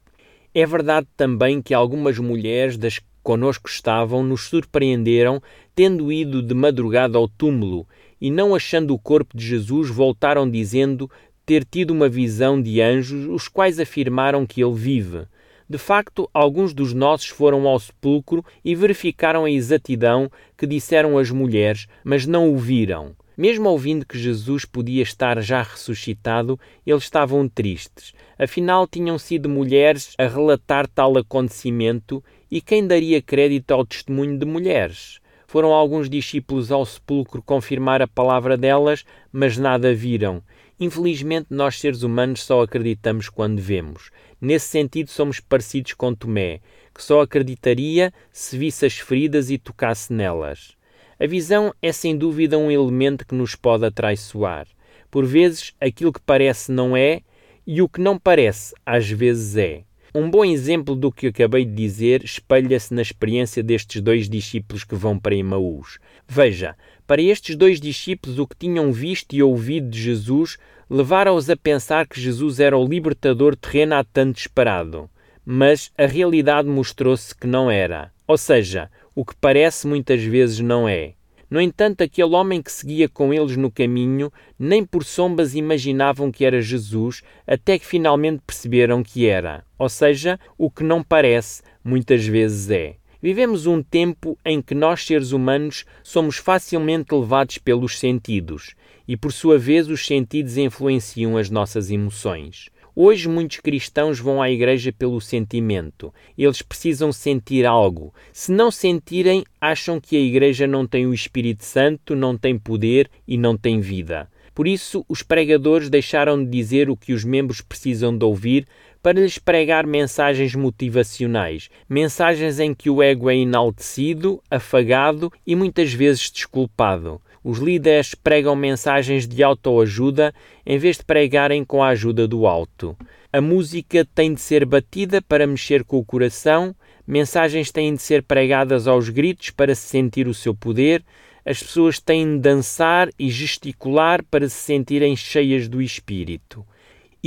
É 0.54 0.64
verdade 0.64 1.08
também 1.16 1.60
que 1.60 1.74
algumas 1.74 2.20
mulheres 2.20 2.78
das 2.78 3.00
que 3.00 3.06
conosco 3.20 3.68
estavam 3.68 4.22
nos 4.22 4.42
surpreenderam, 4.42 5.42
tendo 5.74 6.12
ido 6.12 6.40
de 6.40 6.54
madrugada 6.54 7.18
ao 7.18 7.26
túmulo 7.26 7.84
e 8.20 8.30
não 8.30 8.54
achando 8.54 8.94
o 8.94 8.98
corpo 8.98 9.36
de 9.36 9.44
Jesus, 9.44 9.90
voltaram 9.90 10.48
dizendo 10.48 11.10
ter 11.46 11.64
tido 11.64 11.92
uma 11.92 12.08
visão 12.08 12.60
de 12.60 12.82
anjos, 12.82 13.26
os 13.28 13.46
quais 13.46 13.78
afirmaram 13.78 14.44
que 14.44 14.62
ele 14.62 14.74
vive. 14.74 15.22
De 15.70 15.78
facto, 15.78 16.28
alguns 16.34 16.74
dos 16.74 16.92
nossos 16.92 17.28
foram 17.28 17.66
ao 17.66 17.78
sepulcro 17.78 18.44
e 18.64 18.74
verificaram 18.74 19.44
a 19.44 19.50
exatidão 19.50 20.30
que 20.56 20.66
disseram 20.66 21.16
as 21.16 21.30
mulheres, 21.30 21.86
mas 22.04 22.26
não 22.26 22.52
o 22.52 22.56
viram. 22.58 23.14
Mesmo 23.36 23.68
ouvindo 23.68 24.06
que 24.06 24.18
Jesus 24.18 24.64
podia 24.64 25.02
estar 25.02 25.40
já 25.42 25.62
ressuscitado, 25.62 26.58
eles 26.86 27.02
estavam 27.02 27.48
tristes. 27.48 28.12
Afinal, 28.38 28.86
tinham 28.86 29.18
sido 29.18 29.48
mulheres 29.48 30.14
a 30.18 30.26
relatar 30.26 30.88
tal 30.88 31.16
acontecimento 31.18 32.24
e 32.50 32.60
quem 32.60 32.86
daria 32.86 33.20
crédito 33.20 33.72
ao 33.72 33.84
testemunho 33.84 34.38
de 34.38 34.46
mulheres? 34.46 35.20
Foram 35.46 35.72
alguns 35.72 36.08
discípulos 36.10 36.72
ao 36.72 36.84
sepulcro 36.84 37.42
confirmar 37.42 38.02
a 38.02 38.08
palavra 38.08 38.56
delas, 38.56 39.04
mas 39.32 39.56
nada 39.56 39.94
viram. 39.94 40.42
Infelizmente, 40.78 41.46
nós 41.50 41.80
seres 41.80 42.02
humanos 42.02 42.42
só 42.42 42.62
acreditamos 42.62 43.28
quando 43.28 43.60
vemos. 43.60 44.10
Nesse 44.40 44.66
sentido, 44.66 45.10
somos 45.10 45.40
parecidos 45.40 45.94
com 45.94 46.14
Tomé, 46.14 46.60
que 46.94 47.02
só 47.02 47.22
acreditaria 47.22 48.12
se 48.30 48.58
visse 48.58 48.84
as 48.84 48.98
feridas 48.98 49.50
e 49.50 49.56
tocasse 49.56 50.12
nelas. 50.12 50.76
A 51.18 51.26
visão 51.26 51.72
é 51.80 51.92
sem 51.92 52.16
dúvida 52.16 52.58
um 52.58 52.70
elemento 52.70 53.26
que 53.26 53.34
nos 53.34 53.54
pode 53.54 53.86
atraiçoar. 53.86 54.66
Por 55.10 55.24
vezes, 55.24 55.74
aquilo 55.80 56.12
que 56.12 56.20
parece 56.20 56.70
não 56.70 56.94
é, 56.94 57.22
e 57.66 57.80
o 57.80 57.88
que 57.88 58.00
não 58.00 58.18
parece, 58.18 58.74
às 58.84 59.08
vezes 59.08 59.56
é. 59.56 59.82
Um 60.14 60.30
bom 60.30 60.44
exemplo 60.44 60.94
do 60.94 61.12
que 61.12 61.26
acabei 61.26 61.64
de 61.64 61.72
dizer 61.72 62.24
espelha-se 62.24 62.94
na 62.94 63.02
experiência 63.02 63.62
destes 63.62 64.00
dois 64.00 64.28
discípulos 64.28 64.84
que 64.84 64.94
vão 64.94 65.18
para 65.18 65.34
Emaús. 65.34 65.98
Veja, 66.26 66.74
para 67.06 67.22
estes 67.22 67.54
dois 67.54 67.80
discípulos, 67.80 68.38
o 68.38 68.46
que 68.46 68.56
tinham 68.56 68.92
visto 68.92 69.34
e 69.34 69.42
ouvido 69.42 69.88
de 69.88 70.00
Jesus 70.00 70.58
levara-os 70.90 71.48
a 71.48 71.56
pensar 71.56 72.06
que 72.06 72.20
Jesus 72.20 72.58
era 72.58 72.76
o 72.76 72.86
libertador 72.86 73.56
terreno 73.56 73.94
há 73.94 74.04
tanto 74.04 74.38
esperado. 74.38 75.08
Mas 75.44 75.92
a 75.96 76.06
realidade 76.06 76.68
mostrou-se 76.68 77.34
que 77.34 77.46
não 77.46 77.70
era. 77.70 78.12
Ou 78.26 78.36
seja, 78.36 78.90
o 79.14 79.24
que 79.24 79.36
parece 79.36 79.86
muitas 79.86 80.22
vezes 80.22 80.58
não 80.60 80.88
é. 80.88 81.14
No 81.48 81.60
entanto, 81.60 82.02
aquele 82.02 82.34
homem 82.34 82.60
que 82.60 82.72
seguia 82.72 83.08
com 83.08 83.32
eles 83.32 83.56
no 83.56 83.70
caminho, 83.70 84.32
nem 84.58 84.84
por 84.84 85.04
sombras 85.04 85.54
imaginavam 85.54 86.32
que 86.32 86.44
era 86.44 86.60
Jesus, 86.60 87.22
até 87.46 87.78
que 87.78 87.86
finalmente 87.86 88.42
perceberam 88.44 89.02
que 89.04 89.26
era. 89.28 89.64
Ou 89.78 89.88
seja, 89.88 90.40
o 90.58 90.68
que 90.68 90.82
não 90.82 91.04
parece, 91.04 91.62
muitas 91.84 92.26
vezes 92.26 92.68
é. 92.68 92.96
Vivemos 93.22 93.66
um 93.66 93.82
tempo 93.82 94.38
em 94.44 94.60
que 94.60 94.74
nós, 94.74 95.04
seres 95.04 95.32
humanos, 95.32 95.84
somos 96.02 96.36
facilmente 96.36 97.14
levados 97.14 97.58
pelos 97.58 97.98
sentidos 97.98 98.74
e, 99.08 99.16
por 99.16 99.32
sua 99.32 99.58
vez, 99.58 99.88
os 99.88 100.06
sentidos 100.06 100.56
influenciam 100.56 101.36
as 101.36 101.48
nossas 101.48 101.90
emoções. 101.90 102.70
Hoje 102.98 103.28
muitos 103.28 103.58
cristãos 103.58 104.18
vão 104.18 104.40
à 104.40 104.50
igreja 104.50 104.90
pelo 104.90 105.20
sentimento. 105.20 106.14
Eles 106.36 106.62
precisam 106.62 107.12
sentir 107.12 107.66
algo. 107.66 108.14
Se 108.32 108.50
não 108.50 108.70
sentirem, 108.70 109.44
acham 109.60 110.00
que 110.00 110.16
a 110.16 110.20
igreja 110.20 110.66
não 110.66 110.86
tem 110.86 111.06
o 111.06 111.12
Espírito 111.12 111.62
Santo, 111.62 112.16
não 112.16 112.38
tem 112.38 112.58
poder 112.58 113.10
e 113.28 113.36
não 113.36 113.54
tem 113.54 113.80
vida. 113.80 114.30
Por 114.54 114.66
isso, 114.66 115.04
os 115.06 115.22
pregadores 115.22 115.90
deixaram 115.90 116.42
de 116.42 116.50
dizer 116.50 116.88
o 116.88 116.96
que 116.96 117.12
os 117.12 117.22
membros 117.22 117.60
precisam 117.60 118.16
de 118.16 118.24
ouvir 118.24 118.66
para 119.06 119.20
lhes 119.20 119.38
pregar 119.38 119.86
mensagens 119.86 120.52
motivacionais, 120.56 121.70
mensagens 121.88 122.58
em 122.58 122.74
que 122.74 122.90
o 122.90 123.00
ego 123.00 123.30
é 123.30 123.36
enaltecido, 123.36 124.42
afagado 124.50 125.32
e 125.46 125.54
muitas 125.54 125.92
vezes 125.92 126.28
desculpado. 126.28 127.22
Os 127.44 127.60
líderes 127.60 128.16
pregam 128.16 128.56
mensagens 128.56 129.24
de 129.24 129.44
autoajuda 129.44 130.34
em 130.66 130.76
vez 130.76 130.96
de 130.96 131.04
pregarem 131.04 131.64
com 131.64 131.84
a 131.84 131.90
ajuda 131.90 132.26
do 132.26 132.48
alto. 132.48 132.96
A 133.32 133.40
música 133.40 134.04
tem 134.12 134.34
de 134.34 134.40
ser 134.40 134.64
batida 134.64 135.22
para 135.22 135.46
mexer 135.46 135.84
com 135.84 135.98
o 135.98 136.04
coração, 136.04 136.74
mensagens 137.06 137.70
têm 137.70 137.94
de 137.94 138.02
ser 138.02 138.24
pregadas 138.24 138.88
aos 138.88 139.08
gritos 139.08 139.50
para 139.50 139.72
se 139.76 139.82
sentir 139.82 140.26
o 140.26 140.34
seu 140.34 140.52
poder, 140.52 141.04
as 141.44 141.62
pessoas 141.62 142.00
têm 142.00 142.34
de 142.34 142.38
dançar 142.40 143.08
e 143.16 143.30
gesticular 143.30 144.24
para 144.24 144.48
se 144.48 144.56
sentirem 144.56 145.14
cheias 145.14 145.68
do 145.68 145.80
espírito. 145.80 146.66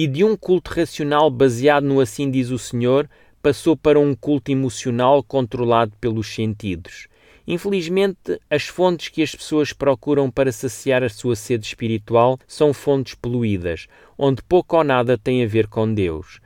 E 0.01 0.07
de 0.07 0.23
um 0.23 0.33
culto 0.37 0.71
racional 0.71 1.29
baseado 1.29 1.83
no 1.83 1.99
assim 1.99 2.31
diz 2.31 2.51
o 2.51 2.57
Senhor, 2.57 3.09
passou 3.41 3.75
para 3.75 3.99
um 3.99 4.15
culto 4.15 4.49
emocional 4.49 5.21
controlado 5.21 5.91
pelos 5.99 6.33
sentidos. 6.33 7.09
Infelizmente, 7.45 8.39
as 8.49 8.63
fontes 8.63 9.09
que 9.09 9.21
as 9.21 9.35
pessoas 9.35 9.73
procuram 9.73 10.31
para 10.31 10.53
saciar 10.53 11.03
a 11.03 11.09
sua 11.09 11.35
sede 11.35 11.65
espiritual 11.65 12.39
são 12.47 12.73
fontes 12.73 13.13
poluídas, 13.13 13.87
onde 14.17 14.41
pouco 14.41 14.77
ou 14.77 14.85
nada 14.85 15.17
tem 15.17 15.43
a 15.43 15.47
ver 15.47 15.67
com 15.67 15.93
Deus. 15.93 16.39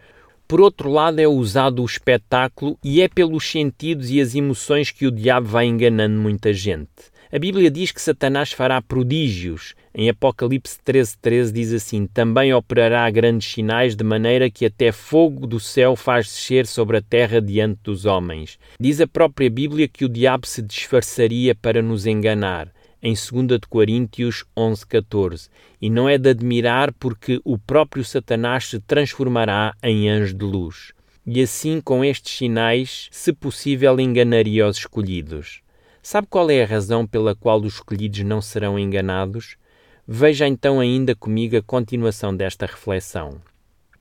Por 0.48 0.60
outro 0.60 0.90
lado, 0.90 1.20
é 1.20 1.28
usado 1.28 1.84
o 1.84 1.86
espetáculo 1.86 2.76
e 2.84 3.04
é 3.04 3.08
pelos 3.08 3.48
sentidos 3.48 4.10
e 4.10 4.20
as 4.20 4.34
emoções 4.34 4.90
que 4.90 5.06
o 5.06 5.12
diabo 5.12 5.46
vai 5.46 5.68
enganando 5.68 6.20
muita 6.20 6.52
gente. 6.52 7.13
A 7.36 7.40
Bíblia 7.40 7.72
diz 7.72 7.92
que 7.92 8.00
Satanás 8.00 8.52
fará 8.52 8.80
prodígios. 8.80 9.74
Em 9.92 10.08
Apocalipse 10.08 10.78
13, 10.84 11.18
13 11.18 11.52
diz 11.52 11.74
assim: 11.74 12.06
Também 12.06 12.54
operará 12.54 13.10
grandes 13.10 13.52
sinais, 13.52 13.96
de 13.96 14.04
maneira 14.04 14.52
que 14.52 14.68
até 14.68 14.92
fogo 14.92 15.48
do 15.48 15.60
céu 15.60 15.96
faz 15.96 16.28
descer 16.28 16.68
sobre 16.68 16.98
a 16.98 17.02
terra 17.02 17.42
diante 17.42 17.80
dos 17.86 18.06
homens. 18.06 18.60
Diz 18.80 19.02
a 19.02 19.08
própria 19.08 19.50
Bíblia 19.50 19.88
que 19.88 20.06
o 20.06 20.10
diabo 20.10 20.46
se 20.46 20.62
disfarçaria 20.62 21.56
para 21.56 21.82
nos 21.82 22.06
enganar. 22.06 22.72
Em 23.02 23.16
2 23.16 23.62
Coríntios 23.68 24.46
11, 24.56 24.86
14. 24.86 25.50
E 25.82 25.90
não 25.90 26.08
é 26.08 26.20
de 26.20 26.30
admirar 26.30 26.94
porque 26.94 27.42
o 27.44 27.58
próprio 27.58 28.06
Satanás 28.06 28.68
se 28.68 28.80
transformará 28.80 29.74
em 29.82 30.08
anjo 30.08 30.36
de 30.36 30.46
luz. 30.46 30.94
E 31.26 31.42
assim, 31.42 31.82
com 31.82 32.06
estes 32.06 32.38
sinais, 32.38 33.08
se 33.10 33.34
possível, 33.34 34.00
enganaria 34.00 34.68
os 34.68 34.78
escolhidos. 34.78 35.63
Sabe 36.06 36.28
qual 36.30 36.52
é 36.52 36.62
a 36.62 36.68
razão 36.68 37.08
pela 37.08 37.34
qual 37.34 37.62
os 37.62 37.76
escolhidos 37.76 38.20
não 38.26 38.42
serão 38.42 38.78
enganados? 38.78 39.56
Veja 40.06 40.46
então 40.46 40.82
ainda 40.82 41.16
comigo 41.16 41.56
a 41.56 41.62
continuação 41.62 42.36
desta 42.36 42.66
reflexão. 42.66 43.42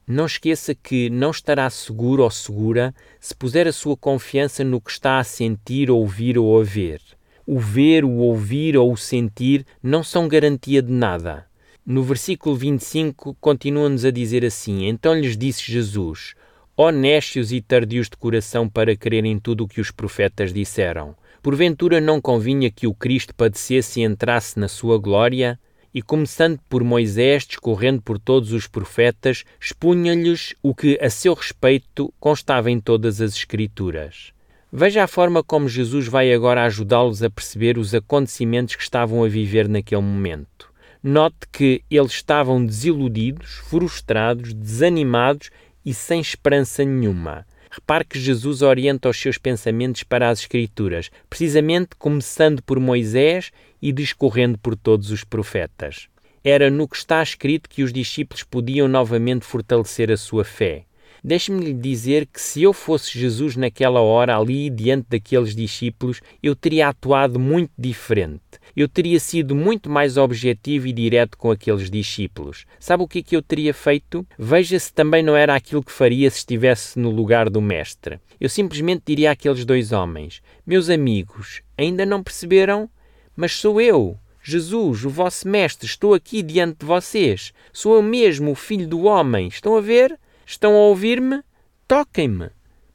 Não 0.04 0.26
esqueça 0.26 0.74
que 0.74 1.08
não 1.08 1.30
estará 1.30 1.70
seguro 1.70 2.24
ou 2.24 2.30
segura 2.30 2.92
se 3.20 3.32
puser 3.32 3.68
a 3.68 3.72
sua 3.72 3.96
confiança 3.96 4.64
no 4.64 4.80
que 4.80 4.90
está 4.90 5.20
a 5.20 5.24
sentir, 5.24 5.92
ouvir 5.92 6.36
ou 6.36 6.60
a 6.60 6.64
ver. 6.64 7.00
O 7.46 7.60
ver, 7.60 8.04
o 8.04 8.16
ouvir 8.16 8.76
ou 8.76 8.92
o 8.92 8.96
sentir 8.96 9.64
não 9.80 10.02
são 10.02 10.26
garantia 10.26 10.82
de 10.82 10.90
nada. 10.90 11.46
No 11.86 12.02
versículo 12.02 12.56
25 12.56 13.36
continua-nos 13.40 14.04
a 14.04 14.10
dizer 14.10 14.44
assim: 14.44 14.88
Então 14.88 15.14
lhes 15.14 15.36
disse 15.36 15.70
Jesus: 15.70 16.34
Honestos 16.76 17.52
e 17.52 17.60
tardios 17.60 18.10
de 18.10 18.16
coração 18.16 18.68
para 18.68 18.96
crerem 18.96 19.38
tudo 19.38 19.62
o 19.62 19.68
que 19.68 19.80
os 19.80 19.92
profetas 19.92 20.52
disseram. 20.52 21.14
Porventura 21.42 22.00
não 22.00 22.20
convinha 22.20 22.70
que 22.70 22.86
o 22.86 22.94
Cristo 22.94 23.34
padecesse 23.34 24.00
e 24.00 24.04
entrasse 24.04 24.60
na 24.60 24.68
sua 24.68 24.96
glória? 24.96 25.58
E 25.92 26.00
começando 26.00 26.60
por 26.68 26.84
Moisés, 26.84 27.44
discorrendo 27.44 28.00
por 28.00 28.16
todos 28.16 28.52
os 28.52 28.68
profetas, 28.68 29.42
expunha-lhes 29.60 30.54
o 30.62 30.72
que 30.72 30.96
a 31.02 31.10
seu 31.10 31.34
respeito 31.34 32.14
constava 32.20 32.70
em 32.70 32.78
todas 32.78 33.20
as 33.20 33.34
Escrituras. 33.34 34.32
Veja 34.72 35.02
a 35.02 35.08
forma 35.08 35.42
como 35.42 35.68
Jesus 35.68 36.06
vai 36.06 36.32
agora 36.32 36.64
ajudá-los 36.64 37.24
a 37.24 37.28
perceber 37.28 37.76
os 37.76 37.92
acontecimentos 37.92 38.76
que 38.76 38.82
estavam 38.84 39.24
a 39.24 39.28
viver 39.28 39.68
naquele 39.68 40.00
momento. 40.00 40.72
Note 41.02 41.48
que 41.50 41.82
eles 41.90 42.12
estavam 42.12 42.64
desiludidos, 42.64 43.60
frustrados, 43.68 44.54
desanimados 44.54 45.50
e 45.84 45.92
sem 45.92 46.20
esperança 46.20 46.84
nenhuma. 46.84 47.44
Repare 47.74 48.04
que 48.04 48.20
Jesus 48.20 48.60
orienta 48.60 49.08
os 49.08 49.18
seus 49.18 49.38
pensamentos 49.38 50.02
para 50.02 50.28
as 50.28 50.40
Escrituras, 50.40 51.10
precisamente 51.30 51.96
começando 51.98 52.62
por 52.62 52.78
Moisés 52.78 53.50
e 53.80 53.90
discorrendo 53.90 54.58
por 54.58 54.76
todos 54.76 55.10
os 55.10 55.24
profetas. 55.24 56.06
Era 56.44 56.70
no 56.70 56.86
que 56.86 56.96
está 56.96 57.22
escrito 57.22 57.70
que 57.70 57.82
os 57.82 57.90
discípulos 57.90 58.42
podiam 58.42 58.86
novamente 58.86 59.46
fortalecer 59.46 60.12
a 60.12 60.18
sua 60.18 60.44
fé. 60.44 60.84
Deixe-me 61.24 61.64
lhe 61.64 61.72
dizer 61.72 62.26
que 62.26 62.40
se 62.40 62.62
eu 62.62 62.72
fosse 62.72 63.16
Jesus 63.16 63.54
naquela 63.54 64.00
hora 64.00 64.36
ali 64.36 64.68
diante 64.68 65.06
daqueles 65.08 65.54
discípulos, 65.54 66.20
eu 66.42 66.56
teria 66.56 66.88
atuado 66.88 67.38
muito 67.38 67.70
diferente. 67.78 68.40
Eu 68.74 68.88
teria 68.88 69.20
sido 69.20 69.54
muito 69.54 69.88
mais 69.88 70.16
objetivo 70.16 70.88
e 70.88 70.92
direto 70.92 71.38
com 71.38 71.52
aqueles 71.52 71.88
discípulos. 71.88 72.66
Sabe 72.80 73.04
o 73.04 73.08
que 73.08 73.20
é 73.20 73.22
que 73.22 73.36
eu 73.36 73.42
teria 73.42 73.72
feito? 73.72 74.26
Veja 74.36 74.76
se 74.78 74.92
também 74.92 75.22
não 75.22 75.36
era 75.36 75.54
aquilo 75.54 75.84
que 75.84 75.92
faria 75.92 76.28
se 76.28 76.38
estivesse 76.38 76.98
no 76.98 77.10
lugar 77.10 77.48
do 77.48 77.62
mestre. 77.62 78.18
Eu 78.40 78.48
simplesmente 78.48 79.04
diria 79.06 79.30
àqueles 79.30 79.64
dois 79.64 79.92
homens: 79.92 80.42
Meus 80.66 80.90
amigos, 80.90 81.62
ainda 81.78 82.04
não 82.04 82.20
perceberam? 82.20 82.90
Mas 83.36 83.52
sou 83.52 83.80
eu, 83.80 84.18
Jesus, 84.42 85.04
o 85.04 85.08
vosso 85.08 85.46
mestre, 85.46 85.86
estou 85.86 86.14
aqui 86.14 86.42
diante 86.42 86.80
de 86.80 86.86
vocês. 86.86 87.52
Sou 87.72 87.94
eu 87.94 88.02
mesmo, 88.02 88.50
o 88.50 88.56
filho 88.56 88.88
do 88.88 89.04
homem. 89.04 89.46
Estão 89.46 89.76
a 89.76 89.80
ver? 89.80 90.18
Estão 90.46 90.74
a 90.74 90.78
ouvir-me? 90.78 91.42
Toquem-me. 91.86 92.50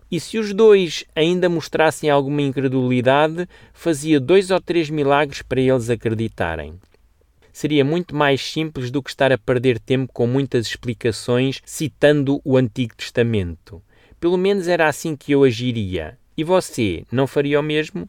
E 0.10 0.20
se 0.20 0.38
os 0.38 0.54
dois 0.54 1.04
ainda 1.16 1.50
mostrassem 1.50 2.10
alguma 2.10 2.42
incredulidade, 2.42 3.48
fazia 3.74 4.20
dois 4.20 4.52
ou 4.52 4.62
três 4.62 4.90
milagres 4.90 5.42
para 5.42 5.60
eles 5.60 5.90
acreditarem. 5.90 6.80
Seria 7.52 7.84
muito 7.84 8.16
mais 8.16 8.42
simples 8.42 8.92
do 8.92 9.02
que 9.02 9.10
estar 9.10 9.32
a 9.32 9.38
perder 9.38 9.80
tempo 9.80 10.14
com 10.14 10.28
muitas 10.28 10.68
explicações 10.68 11.60
citando 11.66 12.40
o 12.46 12.56
Antigo 12.56 12.96
Testamento. 12.96 13.82
Pelo 14.20 14.38
menos 14.38 14.68
era 14.68 14.88
assim 14.88 15.16
que 15.16 15.32
eu 15.32 15.44
agiria. 15.44 16.18
E 16.38 16.44
você 16.44 17.04
não 17.12 17.26
faria 17.26 17.60
o 17.60 17.64
mesmo? 17.64 18.08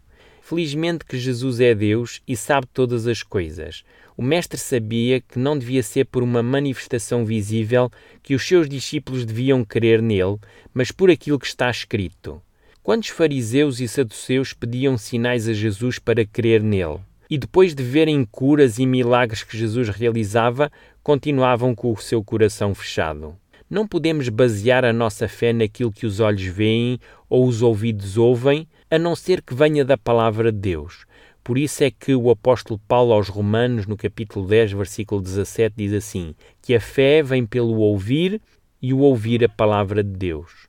Felizmente 0.48 1.04
que 1.04 1.18
Jesus 1.18 1.60
é 1.60 1.74
Deus 1.74 2.22
e 2.26 2.34
sabe 2.34 2.66
todas 2.72 3.06
as 3.06 3.22
coisas. 3.22 3.84
O 4.16 4.22
Mestre 4.22 4.58
sabia 4.58 5.20
que 5.20 5.38
não 5.38 5.58
devia 5.58 5.82
ser 5.82 6.06
por 6.06 6.22
uma 6.22 6.42
manifestação 6.42 7.22
visível 7.22 7.92
que 8.22 8.34
os 8.34 8.48
seus 8.48 8.66
discípulos 8.66 9.26
deviam 9.26 9.62
crer 9.62 10.00
nele, 10.00 10.38
mas 10.72 10.90
por 10.90 11.10
aquilo 11.10 11.38
que 11.38 11.44
está 11.44 11.70
escrito. 11.70 12.40
Quantos 12.82 13.10
fariseus 13.10 13.78
e 13.78 13.86
saduceus 13.86 14.54
pediam 14.54 14.96
sinais 14.96 15.46
a 15.46 15.52
Jesus 15.52 15.98
para 15.98 16.24
crer 16.24 16.62
nele? 16.62 17.00
E 17.28 17.36
depois 17.36 17.74
de 17.74 17.82
verem 17.82 18.24
curas 18.24 18.78
e 18.78 18.86
milagres 18.86 19.42
que 19.42 19.54
Jesus 19.54 19.90
realizava, 19.90 20.72
continuavam 21.02 21.74
com 21.74 21.92
o 21.92 21.98
seu 21.98 22.24
coração 22.24 22.74
fechado. 22.74 23.36
Não 23.70 23.86
podemos 23.86 24.28
basear 24.30 24.84
a 24.84 24.92
nossa 24.92 25.28
fé 25.28 25.52
naquilo 25.52 25.92
que 25.92 26.06
os 26.06 26.20
olhos 26.20 26.44
veem 26.44 26.98
ou 27.28 27.46
os 27.46 27.60
ouvidos 27.60 28.16
ouvem, 28.16 28.66
a 28.90 28.98
não 28.98 29.14
ser 29.14 29.42
que 29.42 29.54
venha 29.54 29.84
da 29.84 29.98
palavra 29.98 30.50
de 30.50 30.58
Deus. 30.58 31.04
Por 31.44 31.58
isso 31.58 31.84
é 31.84 31.90
que 31.90 32.14
o 32.14 32.30
apóstolo 32.30 32.80
Paulo 32.88 33.12
aos 33.12 33.28
Romanos, 33.28 33.86
no 33.86 33.96
capítulo 33.96 34.46
10, 34.46 34.72
versículo 34.72 35.20
17, 35.20 35.74
diz 35.76 35.92
assim: 35.92 36.34
que 36.62 36.74
a 36.74 36.80
fé 36.80 37.22
vem 37.22 37.44
pelo 37.44 37.76
ouvir 37.76 38.40
e 38.80 38.92
o 38.92 38.98
ouvir 38.98 39.44
a 39.44 39.48
palavra 39.48 40.02
de 40.02 40.10
Deus. 40.10 40.68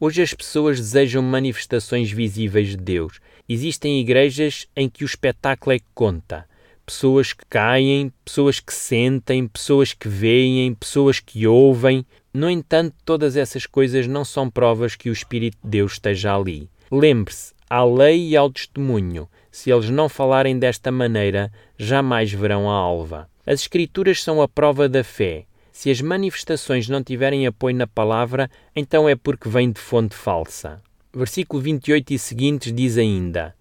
Hoje 0.00 0.22
as 0.22 0.32
pessoas 0.32 0.78
desejam 0.78 1.22
manifestações 1.22 2.10
visíveis 2.10 2.68
de 2.68 2.76
Deus. 2.76 3.20
Existem 3.48 4.00
igrejas 4.00 4.68
em 4.76 4.88
que 4.88 5.02
o 5.02 5.06
espetáculo 5.06 5.74
é 5.74 5.78
que 5.80 5.86
conta. 5.92 6.47
Pessoas 6.88 7.34
que 7.34 7.44
caem, 7.50 8.10
pessoas 8.24 8.60
que 8.60 8.72
sentem, 8.72 9.46
pessoas 9.46 9.92
que 9.92 10.08
veem, 10.08 10.72
pessoas 10.72 11.20
que 11.20 11.46
ouvem. 11.46 12.02
No 12.32 12.48
entanto, 12.48 12.96
todas 13.04 13.36
essas 13.36 13.66
coisas 13.66 14.06
não 14.06 14.24
são 14.24 14.48
provas 14.48 14.96
que 14.96 15.10
o 15.10 15.12
Espírito 15.12 15.58
de 15.62 15.68
Deus 15.68 15.92
esteja 15.92 16.34
ali. 16.34 16.70
Lembre-se, 16.90 17.52
à 17.68 17.84
lei 17.84 18.30
e 18.30 18.36
ao 18.38 18.50
testemunho. 18.50 19.28
Se 19.50 19.70
eles 19.70 19.90
não 19.90 20.08
falarem 20.08 20.58
desta 20.58 20.90
maneira, 20.90 21.52
jamais 21.76 22.32
verão 22.32 22.70
a 22.70 22.74
alva. 22.74 23.28
As 23.44 23.60
Escrituras 23.60 24.22
são 24.22 24.40
a 24.40 24.48
prova 24.48 24.88
da 24.88 25.04
fé. 25.04 25.44
Se 25.70 25.90
as 25.90 26.00
manifestações 26.00 26.88
não 26.88 27.04
tiverem 27.04 27.46
apoio 27.46 27.76
na 27.76 27.86
palavra, 27.86 28.50
então 28.74 29.06
é 29.06 29.14
porque 29.14 29.46
vem 29.46 29.70
de 29.70 29.78
fonte 29.78 30.14
falsa. 30.14 30.80
Versículo 31.12 31.62
28 31.62 32.14
e 32.14 32.18
seguintes 32.18 32.72
diz 32.72 32.96
ainda: 32.96 33.54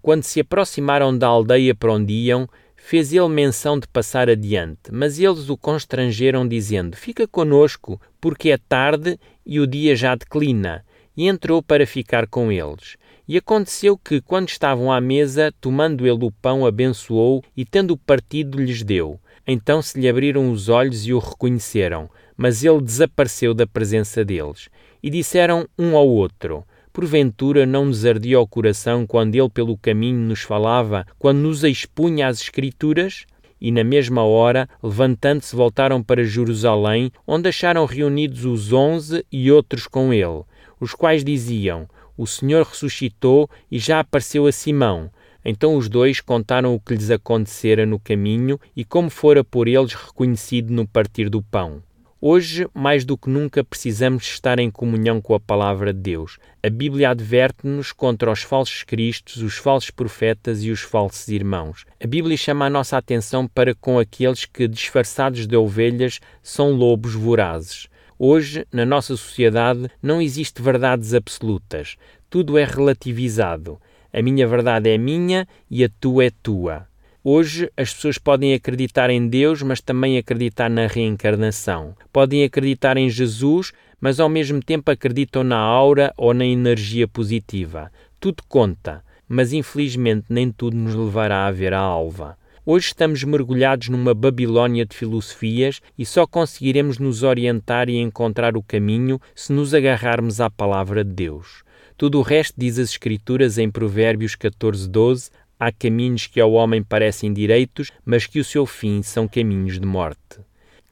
Quando 0.00 0.22
se 0.22 0.40
aproximaram 0.40 1.16
da 1.16 1.26
aldeia 1.26 1.74
para 1.74 1.92
onde 1.92 2.14
iam, 2.14 2.48
fez 2.82 3.12
ele 3.12 3.28
menção 3.28 3.78
de 3.78 3.86
passar 3.86 4.28
adiante, 4.28 4.90
mas 4.90 5.18
eles 5.20 5.48
o 5.48 5.56
constrangeram, 5.56 6.48
dizendo: 6.48 6.96
Fica 6.96 7.28
conosco, 7.28 8.00
porque 8.20 8.50
é 8.50 8.56
tarde 8.56 9.18
e 9.44 9.60
o 9.60 9.66
dia 9.66 9.94
já 9.94 10.14
declina. 10.14 10.84
E 11.16 11.28
entrou 11.28 11.62
para 11.62 11.86
ficar 11.86 12.26
com 12.26 12.50
eles. 12.50 12.96
E 13.28 13.36
aconteceu 13.36 13.96
que, 13.96 14.20
quando 14.20 14.48
estavam 14.48 14.90
à 14.90 15.00
mesa, 15.00 15.52
tomando 15.60 16.06
ele 16.06 16.24
o 16.24 16.32
pão, 16.32 16.64
abençoou 16.64 17.44
e, 17.56 17.64
tendo 17.64 17.96
partido, 17.96 18.58
lhes 18.58 18.82
deu. 18.82 19.20
Então 19.46 19.82
se 19.82 20.00
lhe 20.00 20.08
abriram 20.08 20.50
os 20.50 20.68
olhos 20.68 21.06
e 21.06 21.12
o 21.12 21.18
reconheceram, 21.18 22.08
mas 22.36 22.64
ele 22.64 22.80
desapareceu 22.80 23.52
da 23.52 23.66
presença 23.66 24.24
deles. 24.24 24.68
E 25.02 25.10
disseram 25.10 25.68
um 25.78 25.96
ao 25.96 26.08
outro: 26.08 26.64
Porventura 26.92 27.64
não 27.64 27.84
nos 27.84 28.04
ardia 28.04 28.40
o 28.40 28.46
coração 28.46 29.06
quando 29.06 29.36
ele 29.36 29.48
pelo 29.48 29.78
caminho 29.78 30.18
nos 30.18 30.40
falava, 30.40 31.06
quando 31.20 31.38
nos 31.38 31.62
expunha 31.62 32.26
as 32.26 32.40
Escrituras? 32.42 33.26
E 33.60 33.70
na 33.70 33.84
mesma 33.84 34.24
hora, 34.24 34.68
levantando-se, 34.82 35.54
voltaram 35.54 36.02
para 36.02 36.24
Jerusalém, 36.24 37.12
onde 37.24 37.48
acharam 37.48 37.84
reunidos 37.84 38.44
os 38.44 38.72
onze 38.72 39.24
e 39.30 39.52
outros 39.52 39.86
com 39.86 40.12
ele, 40.12 40.42
os 40.80 40.92
quais 40.92 41.22
diziam: 41.22 41.88
O 42.16 42.26
Senhor 42.26 42.66
ressuscitou 42.66 43.48
e 43.70 43.78
já 43.78 44.00
apareceu 44.00 44.46
a 44.46 44.52
Simão. 44.52 45.10
Então 45.44 45.76
os 45.76 45.88
dois 45.88 46.20
contaram 46.20 46.74
o 46.74 46.80
que 46.80 46.94
lhes 46.94 47.10
acontecera 47.10 47.86
no 47.86 48.00
caminho 48.00 48.58
e 48.76 48.84
como 48.84 49.08
fora 49.08 49.44
por 49.44 49.68
eles 49.68 49.94
reconhecido 49.94 50.72
no 50.72 50.88
partir 50.88 51.28
do 51.28 51.40
pão. 51.40 51.82
Hoje, 52.22 52.68
mais 52.74 53.02
do 53.02 53.16
que 53.16 53.30
nunca, 53.30 53.64
precisamos 53.64 54.24
estar 54.24 54.58
em 54.58 54.70
comunhão 54.70 55.22
com 55.22 55.34
a 55.34 55.40
palavra 55.40 55.90
de 55.90 56.00
Deus. 56.00 56.36
A 56.62 56.68
Bíblia 56.68 57.08
adverte-nos 57.08 57.92
contra 57.92 58.30
os 58.30 58.42
falsos 58.42 58.82
cristos, 58.82 59.38
os 59.38 59.56
falsos 59.56 59.90
profetas 59.90 60.62
e 60.62 60.70
os 60.70 60.80
falsos 60.80 61.28
irmãos. 61.28 61.86
A 61.98 62.06
Bíblia 62.06 62.36
chama 62.36 62.66
a 62.66 62.70
nossa 62.70 62.98
atenção 62.98 63.48
para 63.48 63.74
com 63.74 63.98
aqueles 63.98 64.44
que, 64.44 64.68
disfarçados 64.68 65.46
de 65.46 65.56
ovelhas, 65.56 66.20
são 66.42 66.72
lobos 66.72 67.14
vorazes. 67.14 67.88
Hoje, 68.18 68.66
na 68.70 68.84
nossa 68.84 69.16
sociedade, 69.16 69.88
não 70.02 70.20
existe 70.20 70.60
verdades 70.60 71.14
absolutas. 71.14 71.96
Tudo 72.28 72.58
é 72.58 72.64
relativizado. 72.64 73.80
A 74.12 74.20
minha 74.20 74.46
verdade 74.46 74.90
é 74.90 74.98
minha 74.98 75.48
e 75.70 75.82
a 75.82 75.88
tua 75.98 76.26
é 76.26 76.30
tua. 76.42 76.89
Hoje 77.22 77.70
as 77.76 77.92
pessoas 77.92 78.16
podem 78.16 78.54
acreditar 78.54 79.10
em 79.10 79.28
Deus, 79.28 79.60
mas 79.60 79.82
também 79.82 80.16
acreditar 80.16 80.70
na 80.70 80.86
reencarnação. 80.86 81.94
Podem 82.10 82.44
acreditar 82.44 82.96
em 82.96 83.10
Jesus, 83.10 83.72
mas 84.00 84.18
ao 84.18 84.28
mesmo 84.30 84.62
tempo 84.62 84.90
acreditam 84.90 85.44
na 85.44 85.58
aura 85.58 86.14
ou 86.16 86.32
na 86.32 86.46
energia 86.46 87.06
positiva. 87.06 87.92
Tudo 88.18 88.42
conta, 88.48 89.04
mas 89.28 89.52
infelizmente 89.52 90.28
nem 90.30 90.50
tudo 90.50 90.74
nos 90.74 90.94
levará 90.94 91.46
a 91.46 91.50
ver 91.50 91.74
a 91.74 91.78
alva. 91.78 92.38
Hoje 92.64 92.86
estamos 92.86 93.22
mergulhados 93.22 93.90
numa 93.90 94.14
Babilónia 94.14 94.86
de 94.86 94.96
filosofias 94.96 95.82
e 95.98 96.06
só 96.06 96.26
conseguiremos 96.26 96.98
nos 96.98 97.22
orientar 97.22 97.90
e 97.90 97.98
encontrar 97.98 98.56
o 98.56 98.62
caminho 98.62 99.20
se 99.34 99.52
nos 99.52 99.74
agarrarmos 99.74 100.40
à 100.40 100.48
palavra 100.48 101.04
de 101.04 101.12
Deus. 101.12 101.64
Tudo 101.98 102.18
o 102.18 102.22
resto 102.22 102.54
diz 102.56 102.78
as 102.78 102.90
Escrituras 102.90 103.58
em 103.58 103.70
Provérbios 103.70 104.34
14, 104.34 104.88
12: 104.88 105.30
Há 105.62 105.70
caminhos 105.70 106.26
que 106.26 106.40
ao 106.40 106.52
homem 106.52 106.82
parecem 106.82 107.34
direitos, 107.34 107.92
mas 108.02 108.26
que 108.26 108.40
o 108.40 108.44
seu 108.44 108.64
fim 108.64 109.02
são 109.02 109.28
caminhos 109.28 109.78
de 109.78 109.86
morte. 109.86 110.40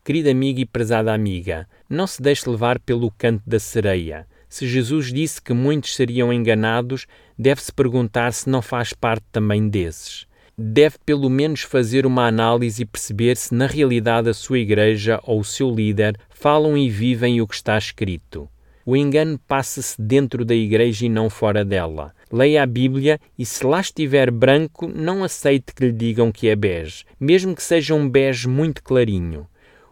Querida 0.04 0.30
amiga 0.30 0.60
e 0.60 0.66
prezada 0.66 1.10
amiga, 1.10 1.66
não 1.88 2.06
se 2.06 2.20
deixe 2.20 2.46
levar 2.46 2.78
pelo 2.78 3.10
canto 3.10 3.42
da 3.46 3.58
sereia. 3.58 4.26
Se 4.46 4.68
Jesus 4.68 5.10
disse 5.10 5.40
que 5.40 5.54
muitos 5.54 5.96
seriam 5.96 6.30
enganados, 6.30 7.06
deve-se 7.38 7.72
perguntar 7.72 8.30
se 8.34 8.50
não 8.50 8.60
faz 8.60 8.92
parte 8.92 9.24
também 9.32 9.70
desses. 9.70 10.26
Deve 10.56 10.96
pelo 11.06 11.30
menos 11.30 11.62
fazer 11.62 12.04
uma 12.04 12.26
análise 12.26 12.82
e 12.82 12.86
perceber 12.86 13.38
se 13.38 13.54
na 13.54 13.66
realidade 13.66 14.28
a 14.28 14.34
sua 14.34 14.58
igreja 14.58 15.18
ou 15.22 15.40
o 15.40 15.44
seu 15.44 15.74
líder 15.74 16.18
falam 16.28 16.76
e 16.76 16.90
vivem 16.90 17.40
o 17.40 17.46
que 17.46 17.54
está 17.54 17.78
escrito. 17.78 18.46
O 18.84 18.94
engano 18.94 19.38
passa-se 19.48 20.00
dentro 20.00 20.44
da 20.44 20.54
igreja 20.54 21.06
e 21.06 21.08
não 21.08 21.30
fora 21.30 21.64
dela. 21.64 22.14
Leia 22.30 22.62
a 22.62 22.66
Bíblia 22.66 23.18
e, 23.38 23.46
se 23.46 23.64
lá 23.64 23.80
estiver 23.80 24.30
branco, 24.30 24.86
não 24.86 25.24
aceite 25.24 25.72
que 25.74 25.86
lhe 25.86 25.92
digam 25.92 26.30
que 26.30 26.48
é 26.48 26.54
bege, 26.54 27.04
mesmo 27.18 27.54
que 27.54 27.62
seja 27.62 27.94
um 27.94 28.08
bege 28.08 28.46
muito 28.46 28.82
clarinho. 28.82 29.46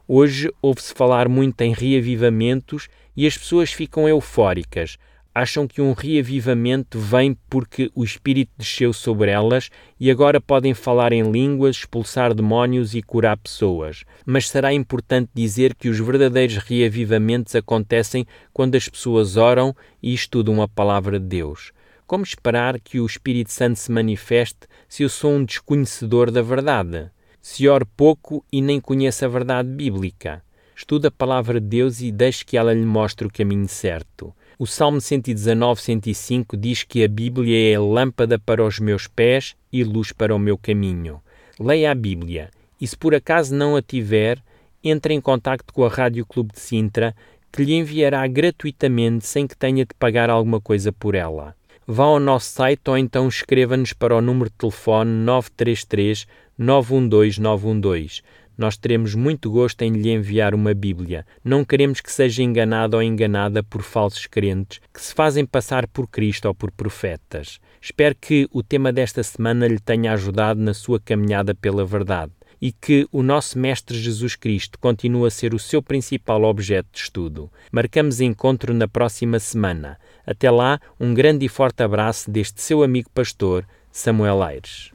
Hoje 0.06 0.52
ouve-se 0.60 0.92
falar 0.92 1.28
muito 1.28 1.60
em 1.62 1.72
reavivamentos 1.72 2.88
e 3.16 3.26
as 3.26 3.36
pessoas 3.36 3.72
ficam 3.72 4.08
eufóricas, 4.08 4.98
acham 5.34 5.66
que 5.66 5.82
um 5.82 5.92
reavivamento 5.92 6.98
vem 6.98 7.36
porque 7.50 7.90
o 7.94 8.04
Espírito 8.04 8.52
desceu 8.56 8.92
sobre 8.92 9.30
elas 9.30 9.68
e 10.00 10.10
agora 10.10 10.40
podem 10.40 10.72
falar 10.72 11.12
em 11.12 11.30
línguas, 11.30 11.76
expulsar 11.76 12.32
demónios 12.32 12.94
e 12.94 13.02
curar 13.02 13.36
pessoas. 13.36 14.04
Mas 14.24 14.48
será 14.48 14.72
importante 14.72 15.30
dizer 15.34 15.74
que 15.74 15.88
os 15.88 15.98
verdadeiros 15.98 16.56
reavivamentos 16.56 17.54
acontecem 17.54 18.26
quando 18.52 18.76
as 18.76 18.88
pessoas 18.88 19.36
oram 19.36 19.76
e 20.02 20.14
estudam 20.14 20.62
a 20.62 20.68
palavra 20.68 21.20
de 21.20 21.26
Deus. 21.26 21.72
Como 22.06 22.22
esperar 22.22 22.78
que 22.78 23.00
o 23.00 23.06
Espírito 23.06 23.50
Santo 23.50 23.80
se 23.80 23.90
manifeste 23.90 24.60
se 24.88 25.02
eu 25.02 25.08
sou 25.08 25.32
um 25.32 25.44
desconhecedor 25.44 26.30
da 26.30 26.40
verdade? 26.40 27.10
Se 27.42 27.66
oro 27.66 27.84
pouco 27.96 28.44
e 28.52 28.62
nem 28.62 28.80
conheço 28.80 29.24
a 29.24 29.28
verdade 29.28 29.68
bíblica? 29.68 30.40
Estuda 30.76 31.08
a 31.08 31.10
palavra 31.10 31.60
de 31.60 31.66
Deus 31.66 32.00
e 32.00 32.12
deixe 32.12 32.44
que 32.44 32.56
ela 32.56 32.72
lhe 32.72 32.84
mostre 32.84 33.26
o 33.26 33.30
caminho 33.30 33.66
certo. 33.66 34.32
O 34.56 34.68
Salmo 34.68 35.00
119, 35.00 35.82
105 35.82 36.56
diz 36.56 36.84
que 36.84 37.02
a 37.02 37.08
Bíblia 37.08 37.74
é 37.74 37.76
lâmpada 37.76 38.38
para 38.38 38.64
os 38.64 38.78
meus 38.78 39.08
pés 39.08 39.56
e 39.72 39.82
luz 39.82 40.12
para 40.12 40.32
o 40.32 40.38
meu 40.38 40.56
caminho. 40.56 41.20
Leia 41.58 41.90
a 41.90 41.94
Bíblia 41.94 42.50
e, 42.80 42.86
se 42.86 42.96
por 42.96 43.16
acaso 43.16 43.52
não 43.52 43.74
a 43.74 43.82
tiver, 43.82 44.40
entre 44.84 45.12
em 45.12 45.20
contato 45.20 45.64
com 45.72 45.84
a 45.84 45.88
Rádio 45.88 46.24
Clube 46.24 46.52
de 46.52 46.60
Sintra, 46.60 47.16
que 47.50 47.64
lhe 47.64 47.74
enviará 47.74 48.24
gratuitamente 48.28 49.26
sem 49.26 49.44
que 49.44 49.56
tenha 49.56 49.84
de 49.84 49.94
pagar 49.98 50.30
alguma 50.30 50.60
coisa 50.60 50.92
por 50.92 51.16
ela. 51.16 51.56
Vá 51.88 52.02
ao 52.02 52.18
nosso 52.18 52.50
site 52.50 52.82
ou 52.88 52.98
então 52.98 53.28
escreva-nos 53.28 53.92
para 53.92 54.16
o 54.16 54.20
número 54.20 54.50
de 54.50 54.56
telefone 54.56 55.08
933 55.08 56.26
912 56.58 57.40
912. 57.40 58.22
Nós 58.58 58.76
teremos 58.76 59.14
muito 59.14 59.48
gosto 59.52 59.82
em 59.82 59.92
lhe 59.92 60.10
enviar 60.10 60.52
uma 60.52 60.74
Bíblia. 60.74 61.24
Não 61.44 61.64
queremos 61.64 62.00
que 62.00 62.10
seja 62.10 62.42
enganado 62.42 62.96
ou 62.96 63.02
enganada 63.04 63.62
por 63.62 63.82
falsos 63.82 64.26
crentes 64.26 64.80
que 64.92 65.00
se 65.00 65.14
fazem 65.14 65.46
passar 65.46 65.86
por 65.86 66.08
Cristo 66.08 66.46
ou 66.46 66.54
por 66.54 66.72
profetas. 66.72 67.60
Espero 67.80 68.16
que 68.20 68.48
o 68.50 68.64
tema 68.64 68.92
desta 68.92 69.22
semana 69.22 69.68
lhe 69.68 69.78
tenha 69.78 70.12
ajudado 70.12 70.60
na 70.60 70.74
sua 70.74 70.98
caminhada 70.98 71.54
pela 71.54 71.84
verdade 71.84 72.32
e 72.60 72.72
que 72.72 73.06
o 73.12 73.22
nosso 73.22 73.58
Mestre 73.58 73.98
Jesus 73.98 74.34
Cristo 74.34 74.78
continua 74.78 75.28
a 75.28 75.30
ser 75.30 75.54
o 75.54 75.58
seu 75.58 75.82
principal 75.82 76.42
objeto 76.44 76.88
de 76.92 77.00
estudo. 77.00 77.50
Marcamos 77.70 78.20
encontro 78.20 78.72
na 78.74 78.88
próxima 78.88 79.38
semana. 79.38 79.98
Até 80.26 80.50
lá, 80.50 80.80
um 80.98 81.14
grande 81.14 81.44
e 81.46 81.48
forte 81.48 81.82
abraço 81.82 82.30
deste 82.30 82.60
seu 82.62 82.82
amigo 82.82 83.10
pastor, 83.10 83.64
Samuel 83.90 84.42
Aires. 84.42 84.90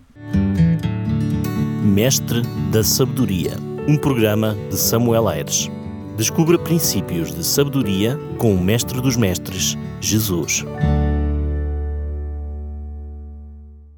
Mestre 1.84 2.41
da 2.71 2.84
Sabedoria, 2.84 3.54
um 3.88 3.97
programa 3.97 4.56
de 4.69 4.78
Samuel 4.78 5.28
Aires. 5.28 5.69
Descubra 6.17 6.60
princípios 6.60 7.34
de 7.34 7.43
sabedoria 7.43 8.19
com 8.38 8.54
o 8.54 8.62
Mestre 8.62 9.02
dos 9.02 9.17
Mestres, 9.17 9.78
Jesus. 10.00 10.63